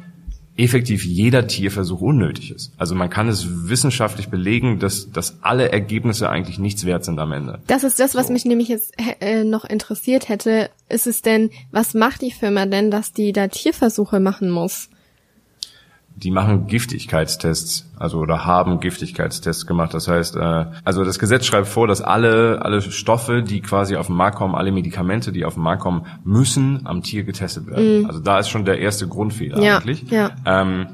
[0.57, 2.73] effektiv jeder Tierversuch unnötig ist.
[2.77, 7.33] Also man kann es wissenschaftlich belegen, dass, dass alle Ergebnisse eigentlich nichts wert sind am
[7.33, 7.61] Ende.
[7.67, 8.33] Das ist das, was so.
[8.33, 10.71] mich nämlich jetzt äh, noch interessiert hätte.
[10.88, 14.88] Ist es denn, was macht die Firma denn, dass die da Tierversuche machen muss?
[16.16, 19.94] Die machen Giftigkeitstests, also oder haben Giftigkeitstests gemacht.
[19.94, 24.07] Das heißt, äh, also das Gesetz schreibt vor, dass alle alle Stoffe, die quasi auf
[24.07, 28.03] den Markt kommen, alle Medikamente, die auf den Markt kommen, müssen am Tier getestet werden.
[28.03, 28.07] Mhm.
[28.07, 30.09] Also da ist schon der erste Grundfehler ja, eigentlich.
[30.11, 30.31] Ja.
[30.46, 30.87] Ähm,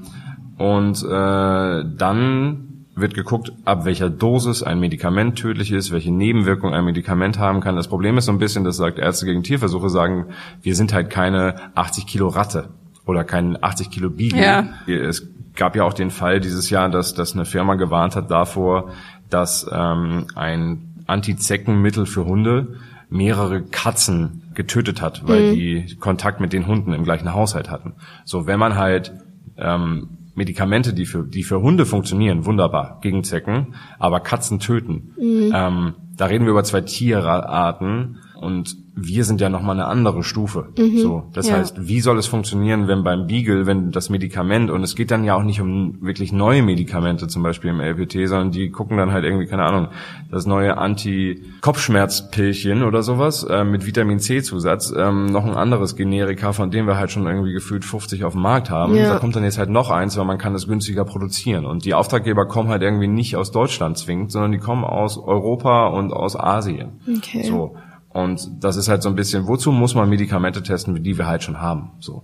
[0.57, 6.85] und äh, dann wird geguckt, ab welcher Dosis ein Medikament tödlich ist, welche Nebenwirkungen ein
[6.85, 7.77] Medikament haben kann.
[7.77, 10.27] Das Problem ist so ein bisschen, das sagt Ärzte gegen Tierversuche, sagen,
[10.63, 12.71] wir sind halt keine 80 Kilo Ratte
[13.07, 14.43] oder kein 80 Kilo Beagle.
[14.43, 14.69] Ja.
[14.87, 18.91] Es gab ja auch den Fall dieses Jahr, dass, dass eine Firma gewarnt hat davor,
[19.29, 25.55] dass ähm, ein Antizeckenmittel für Hunde mehrere Katzen getötet hat, weil mhm.
[25.55, 27.95] die Kontakt mit den Hunden im gleichen Haushalt hatten.
[28.25, 29.13] So, wenn man halt
[29.57, 35.13] ähm, Medikamente, die für, die für Hunde funktionieren, wunderbar, gegen Zecken, aber Katzen töten.
[35.19, 35.53] Mhm.
[35.55, 40.69] Ähm, da reden wir über zwei Tierarten und wir sind ja nochmal eine andere Stufe.
[40.79, 41.57] Mhm, so, das ja.
[41.57, 45.25] heißt, wie soll es funktionieren, wenn beim Beagle, wenn das Medikament und es geht dann
[45.25, 49.13] ja auch nicht um wirklich neue Medikamente, zum Beispiel im LPT, sondern die gucken dann
[49.13, 49.89] halt irgendwie keine Ahnung
[50.31, 56.53] das neue Anti-Kopfschmerzpillchen oder sowas äh, mit Vitamin C Zusatz, ähm, noch ein anderes Generika,
[56.53, 58.97] von dem wir halt schon irgendwie gefühlt 50 auf dem Markt haben.
[58.97, 59.13] Ja.
[59.13, 61.93] Da kommt dann jetzt halt noch eins, weil man kann das günstiger produzieren und die
[61.93, 66.41] Auftraggeber kommen halt irgendwie nicht aus Deutschland zwingend, sondern die kommen aus Europa und aus
[66.41, 66.93] Asien.
[67.07, 67.43] Okay.
[67.43, 67.77] So
[68.11, 71.43] und das ist halt so ein bisschen, wozu muss man Medikamente testen, die wir halt
[71.43, 72.23] schon haben, so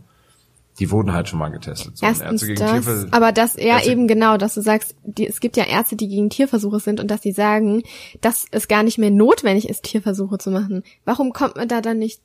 [0.79, 1.97] die wurden halt schon mal getestet.
[1.97, 5.57] So, Erstens das, aber das, ja Ärzte eben genau, dass du sagst, die, es gibt
[5.57, 7.83] ja Ärzte, die gegen Tierversuche sind und dass sie sagen,
[8.21, 10.83] dass es gar nicht mehr notwendig ist, Tierversuche zu machen.
[11.05, 12.21] Warum kommt man da dann nicht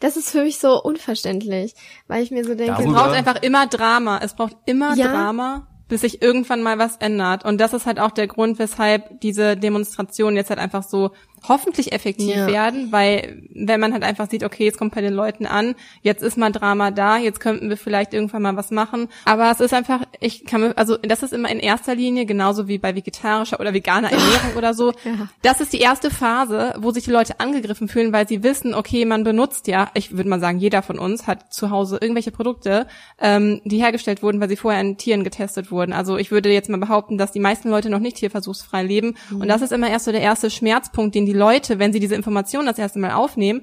[0.00, 1.74] das ist für mich so unverständlich,
[2.06, 4.20] weil ich mir so denke, es braucht einfach immer Drama.
[4.22, 5.08] Es braucht immer ja?
[5.08, 7.46] Drama, bis sich irgendwann mal was ändert.
[7.46, 11.12] Und das ist halt auch der Grund, weshalb diese Demonstrationen jetzt halt einfach so
[11.48, 12.46] hoffentlich effektiv ja.
[12.46, 16.22] werden, weil wenn man halt einfach sieht, okay, es kommt bei den Leuten an, jetzt
[16.22, 19.08] ist mal Drama da, jetzt könnten wir vielleicht irgendwann mal was machen.
[19.24, 22.68] Aber es ist einfach, ich kann mir, also das ist immer in erster Linie, genauso
[22.68, 24.92] wie bei vegetarischer oder veganer Ernährung oder so.
[25.04, 25.28] Ja.
[25.42, 29.04] Das ist die erste Phase, wo sich die Leute angegriffen fühlen, weil sie wissen, okay,
[29.04, 32.86] man benutzt ja, ich würde mal sagen, jeder von uns hat zu Hause irgendwelche Produkte,
[33.20, 35.92] ähm, die hergestellt wurden, weil sie vorher an Tieren getestet wurden.
[35.92, 39.16] Also ich würde jetzt mal behaupten, dass die meisten Leute noch nicht tierversuchsfrei leben.
[39.30, 39.42] Mhm.
[39.42, 42.00] Und das ist immer erst so der erste Schmerzpunkt, den die die Leute, wenn sie
[42.00, 43.62] diese Information das erste Mal aufnehmen,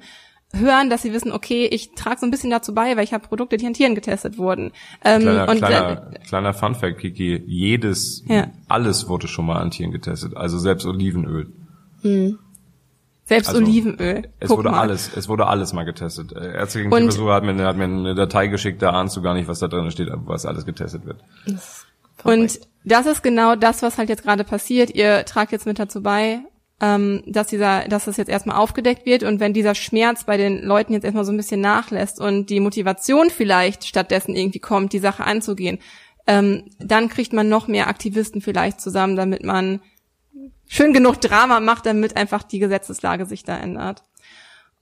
[0.54, 3.28] hören, dass sie wissen, okay, ich trage so ein bisschen dazu bei, weil ich habe
[3.28, 4.72] Produkte, die an Tieren getestet wurden.
[5.06, 8.48] Ähm, kleiner, und, kleiner, äh, kleiner Funfact, Kiki, jedes, ja.
[8.68, 11.48] alles wurde schon mal an Tieren getestet, also selbst Olivenöl.
[12.02, 12.40] Hm.
[13.26, 14.30] Selbst also, Olivenöl.
[14.40, 14.80] Es Guck wurde mal.
[14.80, 16.32] alles, es wurde alles mal getestet.
[16.32, 19.36] Äh, Ärzte gegen Tierversuche hat mir, hat mir eine Datei geschickt, da ahnst du gar
[19.36, 21.24] nicht, was da drin steht, was alles getestet wird.
[22.24, 24.96] Und das ist genau das, was halt jetzt gerade passiert.
[24.96, 26.40] Ihr tragt jetzt mit dazu bei,
[26.82, 30.62] ähm, dass dieser, dass das jetzt erstmal aufgedeckt wird und wenn dieser Schmerz bei den
[30.64, 35.00] Leuten jetzt erstmal so ein bisschen nachlässt und die Motivation vielleicht stattdessen irgendwie kommt, die
[35.00, 35.80] Sache anzugehen,
[36.28, 39.82] ähm, dann kriegt man noch mehr Aktivisten vielleicht zusammen, damit man
[40.68, 44.04] schön genug Drama macht, damit einfach die Gesetzeslage sich da ändert.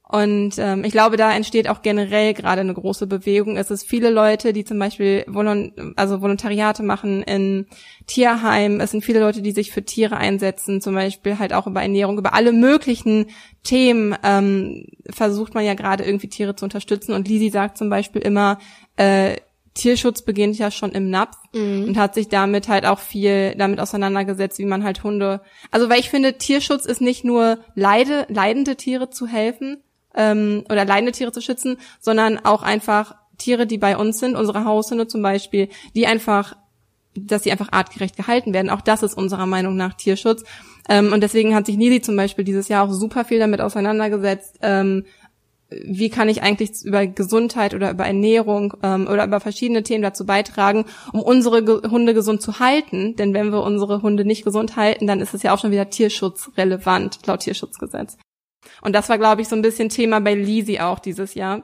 [0.10, 3.58] Und ähm, ich glaube, da entsteht auch generell gerade eine große Bewegung.
[3.58, 7.68] Es ist viele Leute, die zum Beispiel Volon also Volontariate machen in
[8.06, 8.80] Tierheimen.
[8.80, 12.18] Es sind viele Leute, die sich für Tiere einsetzen, zum Beispiel halt auch über Ernährung,
[12.18, 13.28] über alle möglichen
[13.64, 17.12] Themen ähm, versucht man ja gerade irgendwie Tiere zu unterstützen.
[17.12, 18.60] Und Lisi sagt zum Beispiel immer,
[18.96, 19.36] äh,
[19.74, 21.84] Tierschutz beginnt ja schon im Napf mhm.
[21.90, 25.42] und hat sich damit halt auch viel damit auseinandergesetzt, wie man halt Hunde.
[25.70, 29.84] Also weil ich finde, Tierschutz ist nicht nur leide, leidende Tiere zu helfen,
[30.18, 34.66] ähm, oder leidende Tiere zu schützen, sondern auch einfach Tiere, die bei uns sind, unsere
[34.66, 36.58] Haushunde zum Beispiel, die einfach,
[37.16, 38.70] dass sie einfach artgerecht gehalten werden.
[38.70, 40.44] Auch das ist unserer Meinung nach Tierschutz.
[40.90, 44.58] Ähm, und deswegen hat sich Nisi zum Beispiel dieses Jahr auch super viel damit auseinandergesetzt,
[44.62, 45.06] ähm,
[45.70, 50.26] wie kann ich eigentlich über Gesundheit oder über Ernährung ähm, oder über verschiedene Themen dazu
[50.26, 53.18] beitragen, um unsere Ge Hunde gesund zu halten.
[53.18, 55.90] Denn wenn wir unsere Hunde nicht gesund halten, dann ist es ja auch schon wieder
[55.90, 58.18] tierschutzrelevant, laut Tierschutzgesetz.
[58.82, 61.64] Und das war, glaube ich, so ein bisschen Thema bei Lisi auch dieses Jahr.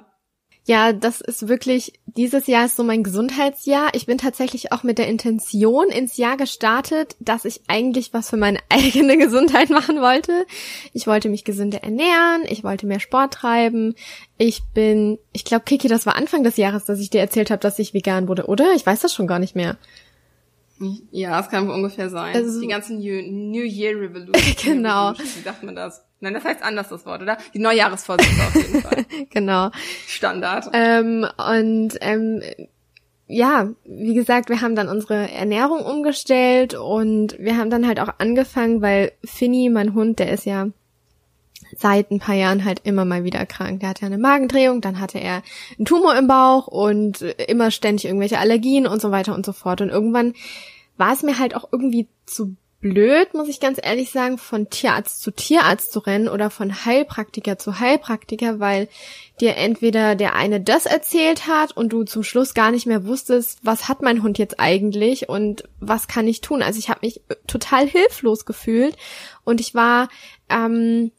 [0.65, 3.89] Ja, das ist wirklich, dieses Jahr ist so mein Gesundheitsjahr.
[3.93, 8.37] Ich bin tatsächlich auch mit der Intention ins Jahr gestartet, dass ich eigentlich was für
[8.37, 10.45] meine eigene Gesundheit machen wollte.
[10.93, 13.95] Ich wollte mich gesünder ernähren, ich wollte mehr Sport treiben.
[14.37, 17.59] Ich bin, ich glaube, Kiki, das war Anfang des Jahres, dass ich dir erzählt habe,
[17.59, 18.73] dass ich vegan wurde, oder?
[18.73, 19.77] Ich weiß das schon gar nicht mehr.
[21.11, 22.35] Ja, es kann ungefähr sein.
[22.35, 24.33] Also, die ganzen New, New Year Revolution.
[24.63, 25.09] genau.
[25.09, 26.05] Revolution, wie sagt man das?
[26.19, 27.37] Nein, das heißt anders das Wort, oder?
[27.53, 29.05] Die Neujahresvorsätze auf jeden Fall.
[29.29, 29.71] genau.
[30.07, 30.69] Standard.
[30.73, 32.41] Ähm, und ähm,
[33.27, 38.09] ja, wie gesagt, wir haben dann unsere Ernährung umgestellt und wir haben dann halt auch
[38.19, 40.67] angefangen, weil Finny, mein Hund, der ist ja
[41.77, 43.79] seit ein paar Jahren halt immer mal wieder krank.
[43.79, 45.43] Der hatte eine Magendrehung, dann hatte er
[45.77, 49.81] einen Tumor im Bauch und immer ständig irgendwelche Allergien und so weiter und so fort.
[49.81, 50.33] Und irgendwann
[50.97, 55.21] war es mir halt auch irgendwie zu blöd, muss ich ganz ehrlich sagen, von Tierarzt
[55.21, 58.89] zu Tierarzt zu rennen oder von Heilpraktiker zu Heilpraktiker, weil
[59.39, 63.59] dir entweder der eine das erzählt hat und du zum Schluss gar nicht mehr wusstest,
[63.63, 66.61] was hat mein Hund jetzt eigentlich und was kann ich tun.
[66.61, 68.97] Also ich habe mich total hilflos gefühlt
[69.45, 70.09] und ich war
[70.49, 71.11] ähm,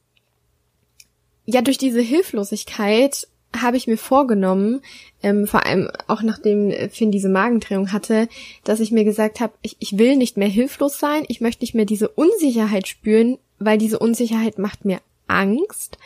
[1.47, 4.81] ja durch diese Hilflosigkeit habe ich mir vorgenommen,
[5.23, 8.29] ähm, vor allem auch nachdem Finn diese Magendrehung hatte,
[8.65, 11.75] dass ich mir gesagt habe, ich, ich will nicht mehr hilflos sein, ich möchte nicht
[11.75, 15.99] mehr diese Unsicherheit spüren, weil diese Unsicherheit macht mir Angst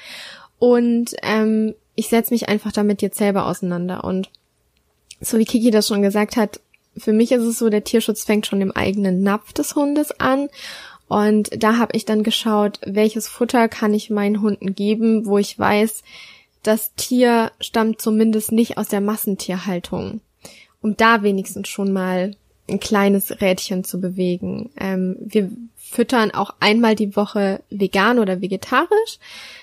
[0.58, 4.04] und ähm, ich setze mich einfach damit jetzt selber auseinander.
[4.04, 4.30] Und
[5.20, 6.60] so wie Kiki das schon gesagt hat,
[6.96, 10.48] für mich ist es so, der Tierschutz fängt schon im eigenen Napf des Hundes an.
[11.08, 15.58] Und da habe ich dann geschaut, welches Futter kann ich meinen Hunden geben, wo ich
[15.58, 16.02] weiß,
[16.62, 20.20] das Tier stammt zumindest nicht aus der Massentierhaltung,
[20.82, 22.36] um da wenigstens schon mal
[22.68, 24.70] ein kleines Rädchen zu bewegen.
[24.78, 29.18] Ähm, wir füttern auch einmal die Woche vegan oder vegetarisch.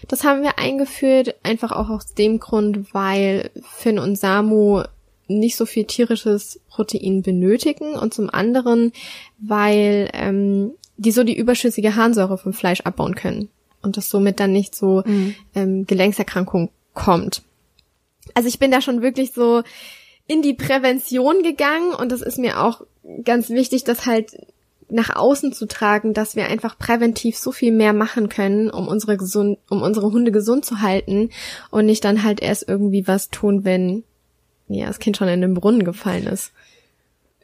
[0.08, 4.84] Das haben wir eingeführt, einfach auch aus dem Grund, weil Finn und Samu
[5.28, 8.92] nicht so viel tierisches Protein benötigen und zum anderen,
[9.38, 13.50] weil ähm, die so die überschüssige Harnsäure vom Fleisch abbauen können.
[13.82, 15.36] und es somit dann nicht so mhm.
[15.54, 17.44] ähm, Gelenkserkrankung kommt.
[18.34, 19.62] Also ich bin da schon wirklich so
[20.28, 22.82] in die Prävention gegangen und es ist mir auch
[23.24, 24.36] ganz wichtig, das halt
[24.90, 29.18] nach außen zu tragen, dass wir einfach präventiv so viel mehr machen können, um unsere
[29.18, 31.30] gesund, um unsere Hunde gesund zu halten
[31.72, 34.04] und nicht dann halt erst irgendwie was tun, wenn
[34.68, 36.52] ja das Kind schon in den Brunnen gefallen ist.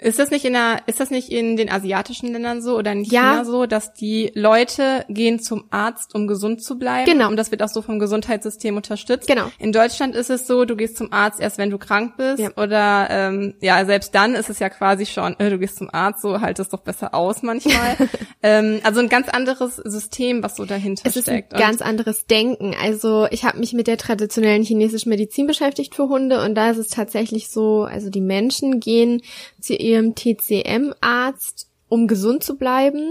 [0.03, 3.03] Ist das nicht in der, ist das nicht in den asiatischen Ländern so oder in
[3.03, 3.45] China ja.
[3.45, 7.05] so, dass die Leute gehen zum Arzt, um gesund zu bleiben?
[7.05, 7.27] Genau.
[7.29, 9.27] Und das wird auch so vom Gesundheitssystem unterstützt.
[9.27, 9.51] Genau.
[9.59, 12.39] In Deutschland ist es so, du gehst zum Arzt erst, wenn du krank bist.
[12.39, 12.49] Ja.
[12.57, 16.23] Oder ähm, ja, selbst dann ist es ja quasi schon, äh, du gehst zum Arzt,
[16.23, 17.95] so halt es doch besser aus manchmal.
[18.41, 21.27] ähm, also ein ganz anderes System, was so dahinter es steckt.
[21.27, 22.75] Es ist ein ganz anderes Denken.
[22.81, 26.77] Also ich habe mich mit der traditionellen chinesischen Medizin beschäftigt für Hunde und da ist
[26.77, 29.21] es tatsächlich so, also die Menschen gehen
[29.59, 33.10] zu ihrem TCM-Arzt, um gesund zu bleiben.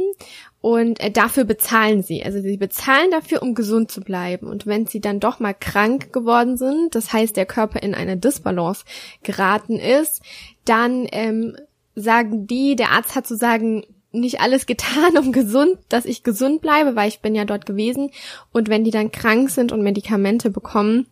[0.62, 2.23] Und äh, dafür bezahlen sie.
[2.23, 4.47] Also sie bezahlen dafür, um gesund zu bleiben.
[4.47, 8.16] Und wenn sie dann doch mal krank geworden sind, das heißt, der Körper in eine
[8.16, 8.85] Disbalance
[9.23, 10.23] geraten ist,
[10.64, 11.57] dann ähm,
[11.95, 16.61] sagen die, der Arzt hat zu sagen, nicht alles getan, um gesund, dass ich gesund
[16.61, 18.11] bleibe, weil ich bin ja dort gewesen.
[18.53, 21.07] Und wenn die dann krank sind und Medikamente bekommen,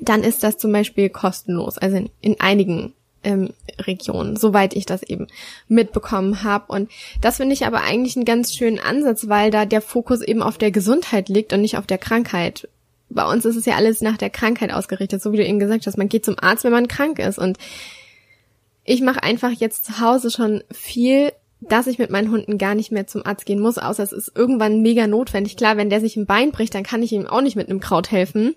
[0.00, 1.78] dann ist das zum Beispiel kostenlos.
[1.78, 2.94] Also in, in einigen
[3.28, 5.26] ähm, Region, soweit ich das eben
[5.68, 6.72] mitbekommen habe.
[6.72, 10.42] Und das finde ich aber eigentlich einen ganz schönen Ansatz, weil da der Fokus eben
[10.42, 12.68] auf der Gesundheit liegt und nicht auf der Krankheit.
[13.10, 15.86] Bei uns ist es ja alles nach der Krankheit ausgerichtet, so wie du eben gesagt
[15.86, 15.98] hast.
[15.98, 17.38] Man geht zum Arzt, wenn man krank ist.
[17.38, 17.58] Und
[18.84, 22.92] ich mache einfach jetzt zu Hause schon viel dass ich mit meinen Hunden gar nicht
[22.92, 25.56] mehr zum Arzt gehen muss, außer es ist irgendwann mega notwendig.
[25.56, 27.80] Klar, wenn der sich ein Bein bricht, dann kann ich ihm auch nicht mit einem
[27.80, 28.54] Kraut helfen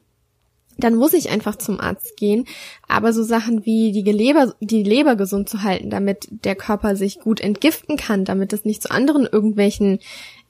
[0.78, 2.46] dann muss ich einfach zum Arzt gehen.
[2.88, 7.20] Aber so Sachen wie die Leber, die Leber gesund zu halten, damit der Körper sich
[7.20, 10.00] gut entgiften kann, damit es nicht zu anderen irgendwelchen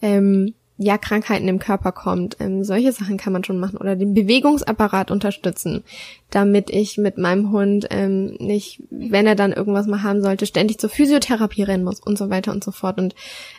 [0.01, 0.53] ähm,
[0.83, 2.37] ja, Krankheiten im Körper kommt.
[2.39, 3.77] Ähm, solche Sachen kann man schon machen.
[3.77, 5.83] Oder den Bewegungsapparat unterstützen,
[6.31, 10.79] damit ich mit meinem Hund ähm, nicht, wenn er dann irgendwas mal haben sollte, ständig
[10.79, 12.97] zur Physiotherapie rennen muss und so weiter und so fort.
[12.97, 13.13] Und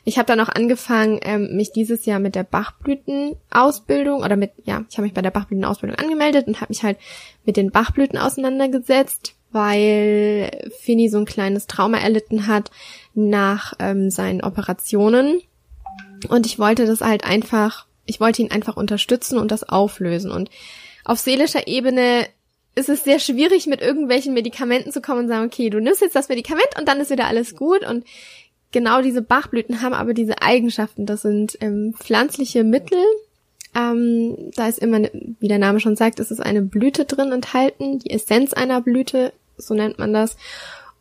[0.05, 4.85] ich habe dann auch angefangen, ähm, mich dieses Jahr mit der Bachblütenausbildung oder mit, ja,
[4.91, 6.99] ich habe mich bei der Bachblütenausbildung angemeldet und habe mich halt
[7.45, 12.73] mit den Bachblüten auseinandergesetzt, weil Fini so ein kleines Trauma erlitten hat
[13.15, 15.41] nach ähm, seinen Operationen
[16.29, 20.31] und ich wollte das halt einfach, ich wollte ihn einfach unterstützen und das auflösen.
[20.31, 20.51] Und
[21.05, 22.27] auf seelischer Ebene
[22.75, 26.17] ist es sehr schwierig, mit irgendwelchen Medikamenten zu kommen und sagen, okay, du nimmst jetzt
[26.17, 27.87] das Medikament und dann ist wieder alles gut.
[27.87, 28.05] Und
[28.71, 31.07] genau diese Bachblüten haben aber diese Eigenschaften.
[31.07, 32.99] Das sind ähm, pflanzliche Mittel.
[33.75, 35.01] Ähm, da ist immer,
[35.41, 39.33] wie der Name schon sagt, ist es eine Blüte drin enthalten, die Essenz einer Blüte,
[39.57, 40.37] so nennt man das.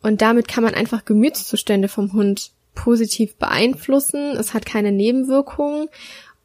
[0.02, 4.36] Und damit kann man einfach Gemütszustände vom Hund positiv beeinflussen.
[4.38, 5.88] Es hat keine Nebenwirkungen.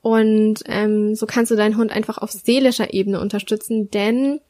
[0.03, 4.41] Und ähm, so kannst du deinen Hund einfach auf seelischer Ebene unterstützen, denn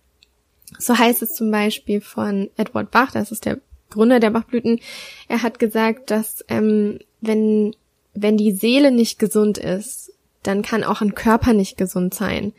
[0.79, 4.81] so heißt es zum Beispiel von Edward Bach, das ist der Gründer der Bachblüten,
[5.29, 7.75] er hat gesagt, dass ähm, wenn,
[8.13, 10.13] wenn die Seele nicht gesund ist,
[10.43, 12.53] dann kann auch ein Körper nicht gesund sein,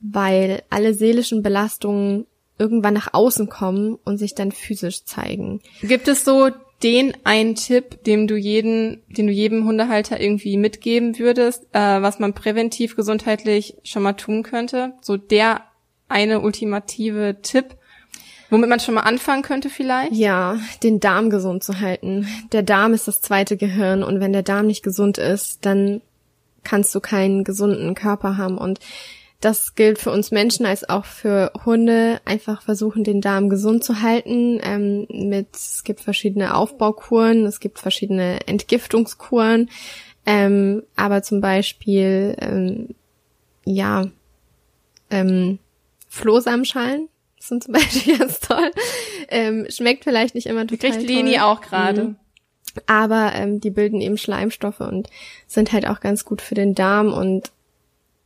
[0.00, 2.26] weil alle seelischen Belastungen
[2.58, 5.60] irgendwann nach außen kommen und sich dann physisch zeigen.
[5.82, 6.50] Gibt es so
[6.82, 12.18] den einen Tipp, dem du jeden, den du jedem Hundehalter irgendwie mitgeben würdest, äh, was
[12.18, 14.94] man präventiv gesundheitlich schon mal tun könnte?
[15.02, 15.62] So der
[16.08, 17.76] eine ultimative Tipp,
[18.48, 20.12] womit man schon mal anfangen könnte vielleicht?
[20.12, 22.26] Ja, den Darm gesund zu halten.
[22.52, 26.00] Der Darm ist das zweite Gehirn und wenn der Darm nicht gesund ist, dann
[26.64, 28.80] kannst du keinen gesunden Körper haben und
[29.40, 32.20] das gilt für uns Menschen als auch für Hunde.
[32.26, 34.60] Einfach versuchen, den Darm gesund zu halten.
[34.62, 39.70] Ähm, mit es gibt verschiedene Aufbaukuren, es gibt verschiedene Entgiftungskuren.
[40.26, 42.94] Ähm, aber zum Beispiel ähm,
[43.64, 44.06] ja
[45.10, 45.58] ähm,
[46.08, 48.70] Flohsamenschalen sind zum Beispiel ganz toll.
[49.28, 52.04] Ähm, schmeckt vielleicht nicht immer total Kriegt Leni auch gerade.
[52.04, 52.16] Mhm.
[52.86, 55.08] Aber ähm, die bilden eben Schleimstoffe und
[55.46, 57.50] sind halt auch ganz gut für den Darm und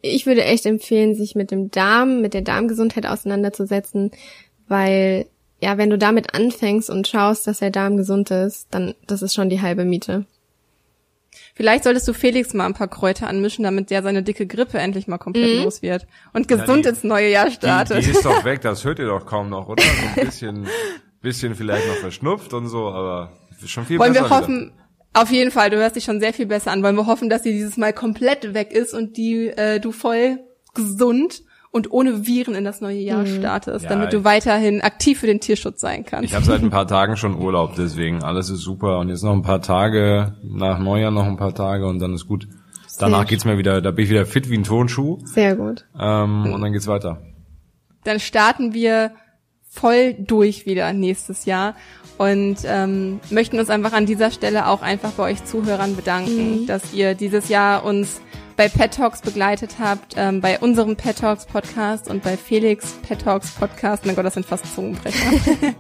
[0.05, 4.11] ich würde echt empfehlen, sich mit dem Darm, mit der Darmgesundheit auseinanderzusetzen,
[4.69, 5.27] weil
[5.61, 9.35] ja, wenn du damit anfängst und schaust, dass der Darm gesund ist, dann das ist
[9.35, 10.27] schon die halbe Miete.
[11.55, 15.09] Vielleicht solltest du Felix mal ein paar Kräuter anmischen, damit der seine dicke Grippe endlich
[15.09, 15.65] mal komplett mhm.
[15.65, 17.99] los wird und gesund ja, die, ins neue Jahr startet.
[17.99, 19.83] Die, die ist doch weg, das hört ihr doch kaum noch, oder?
[19.83, 20.67] So ein bisschen,
[21.23, 23.33] bisschen vielleicht noch verschnupft und so, aber
[23.65, 24.29] schon viel Wollen besser.
[24.29, 24.84] Wollen wir hoffen, wieder.
[25.15, 26.83] Auf jeden Fall, du hörst dich schon sehr viel besser an.
[26.83, 30.41] Wollen wir hoffen, dass sie dieses Mal komplett weg ist und die äh, du voll
[30.75, 33.39] gesund und ohne Viren in das neue Jahr mhm.
[33.39, 36.27] startest, ja, damit du weiterhin aktiv für den Tierschutz sein kannst.
[36.27, 39.33] Ich habe seit ein paar Tagen schon Urlaub, deswegen alles ist super und jetzt noch
[39.33, 42.49] ein paar Tage nach Neujahr noch ein paar Tage und dann ist gut.
[42.99, 45.19] Danach geht's mir wieder, da bin ich wieder fit wie ein Turnschuh.
[45.25, 45.85] Sehr gut.
[45.99, 47.23] Ähm, und dann geht's weiter.
[48.05, 49.13] Dann starten wir
[49.75, 51.75] voll durch wieder nächstes Jahr
[52.17, 56.67] und ähm, möchten uns einfach an dieser Stelle auch einfach bei euch Zuhörern bedanken, mhm.
[56.67, 58.21] dass ihr dieses Jahr uns
[58.57, 63.23] bei Pet Talks begleitet habt, ähm, bei unserem Pet Talks Podcast und bei Felix Pet
[63.23, 64.07] Talks Podcast.
[64.07, 65.33] Mein Gott, das sind fast Zungenbrecher.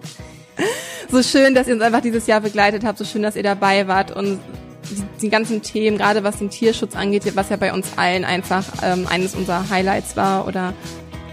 [1.11, 3.87] so schön, dass ihr uns einfach dieses Jahr begleitet habt, so schön, dass ihr dabei
[3.87, 4.41] wart und
[4.91, 8.65] die, die ganzen Themen, gerade was den Tierschutz angeht, was ja bei uns allen einfach
[8.83, 10.75] ähm, eines unserer Highlights war oder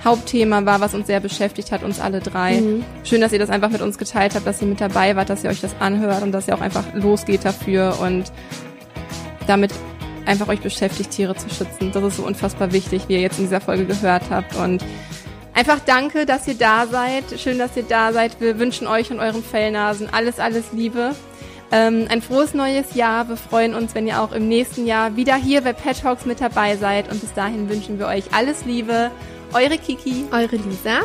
[0.04, 2.62] Hauptthema war, was uns sehr beschäftigt hat, uns alle drei.
[2.62, 2.84] Mhm.
[3.04, 5.44] Schön, dass ihr das einfach mit uns geteilt habt, dass ihr mit dabei wart, dass
[5.44, 8.32] ihr euch das anhört und dass ihr auch einfach losgeht dafür und
[9.48, 9.72] damit
[10.26, 11.92] einfach euch beschäftigt, Tiere zu schützen.
[11.92, 14.84] Das ist so unfassbar wichtig, wie ihr jetzt in dieser Folge gehört habt und
[15.54, 17.26] Einfach danke, dass ihr da seid.
[17.38, 18.40] Schön, dass ihr da seid.
[18.40, 21.14] Wir wünschen euch und euren Fellnasen alles, alles Liebe.
[21.74, 23.28] Ähm, ein frohes neues Jahr.
[23.28, 26.40] Wir freuen uns, wenn ihr auch im nächsten Jahr wieder hier bei Pet Talks mit
[26.40, 27.12] dabei seid.
[27.12, 29.12] Und bis dahin wünschen wir euch alles Liebe.
[29.54, 31.02] Eure Kiki, eure Lisa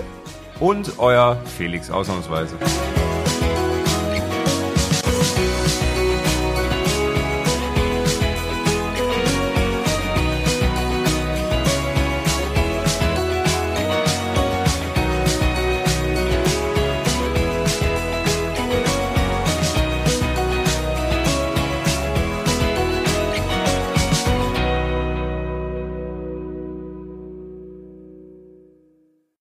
[0.61, 2.57] und euer Felix ausnahmsweise.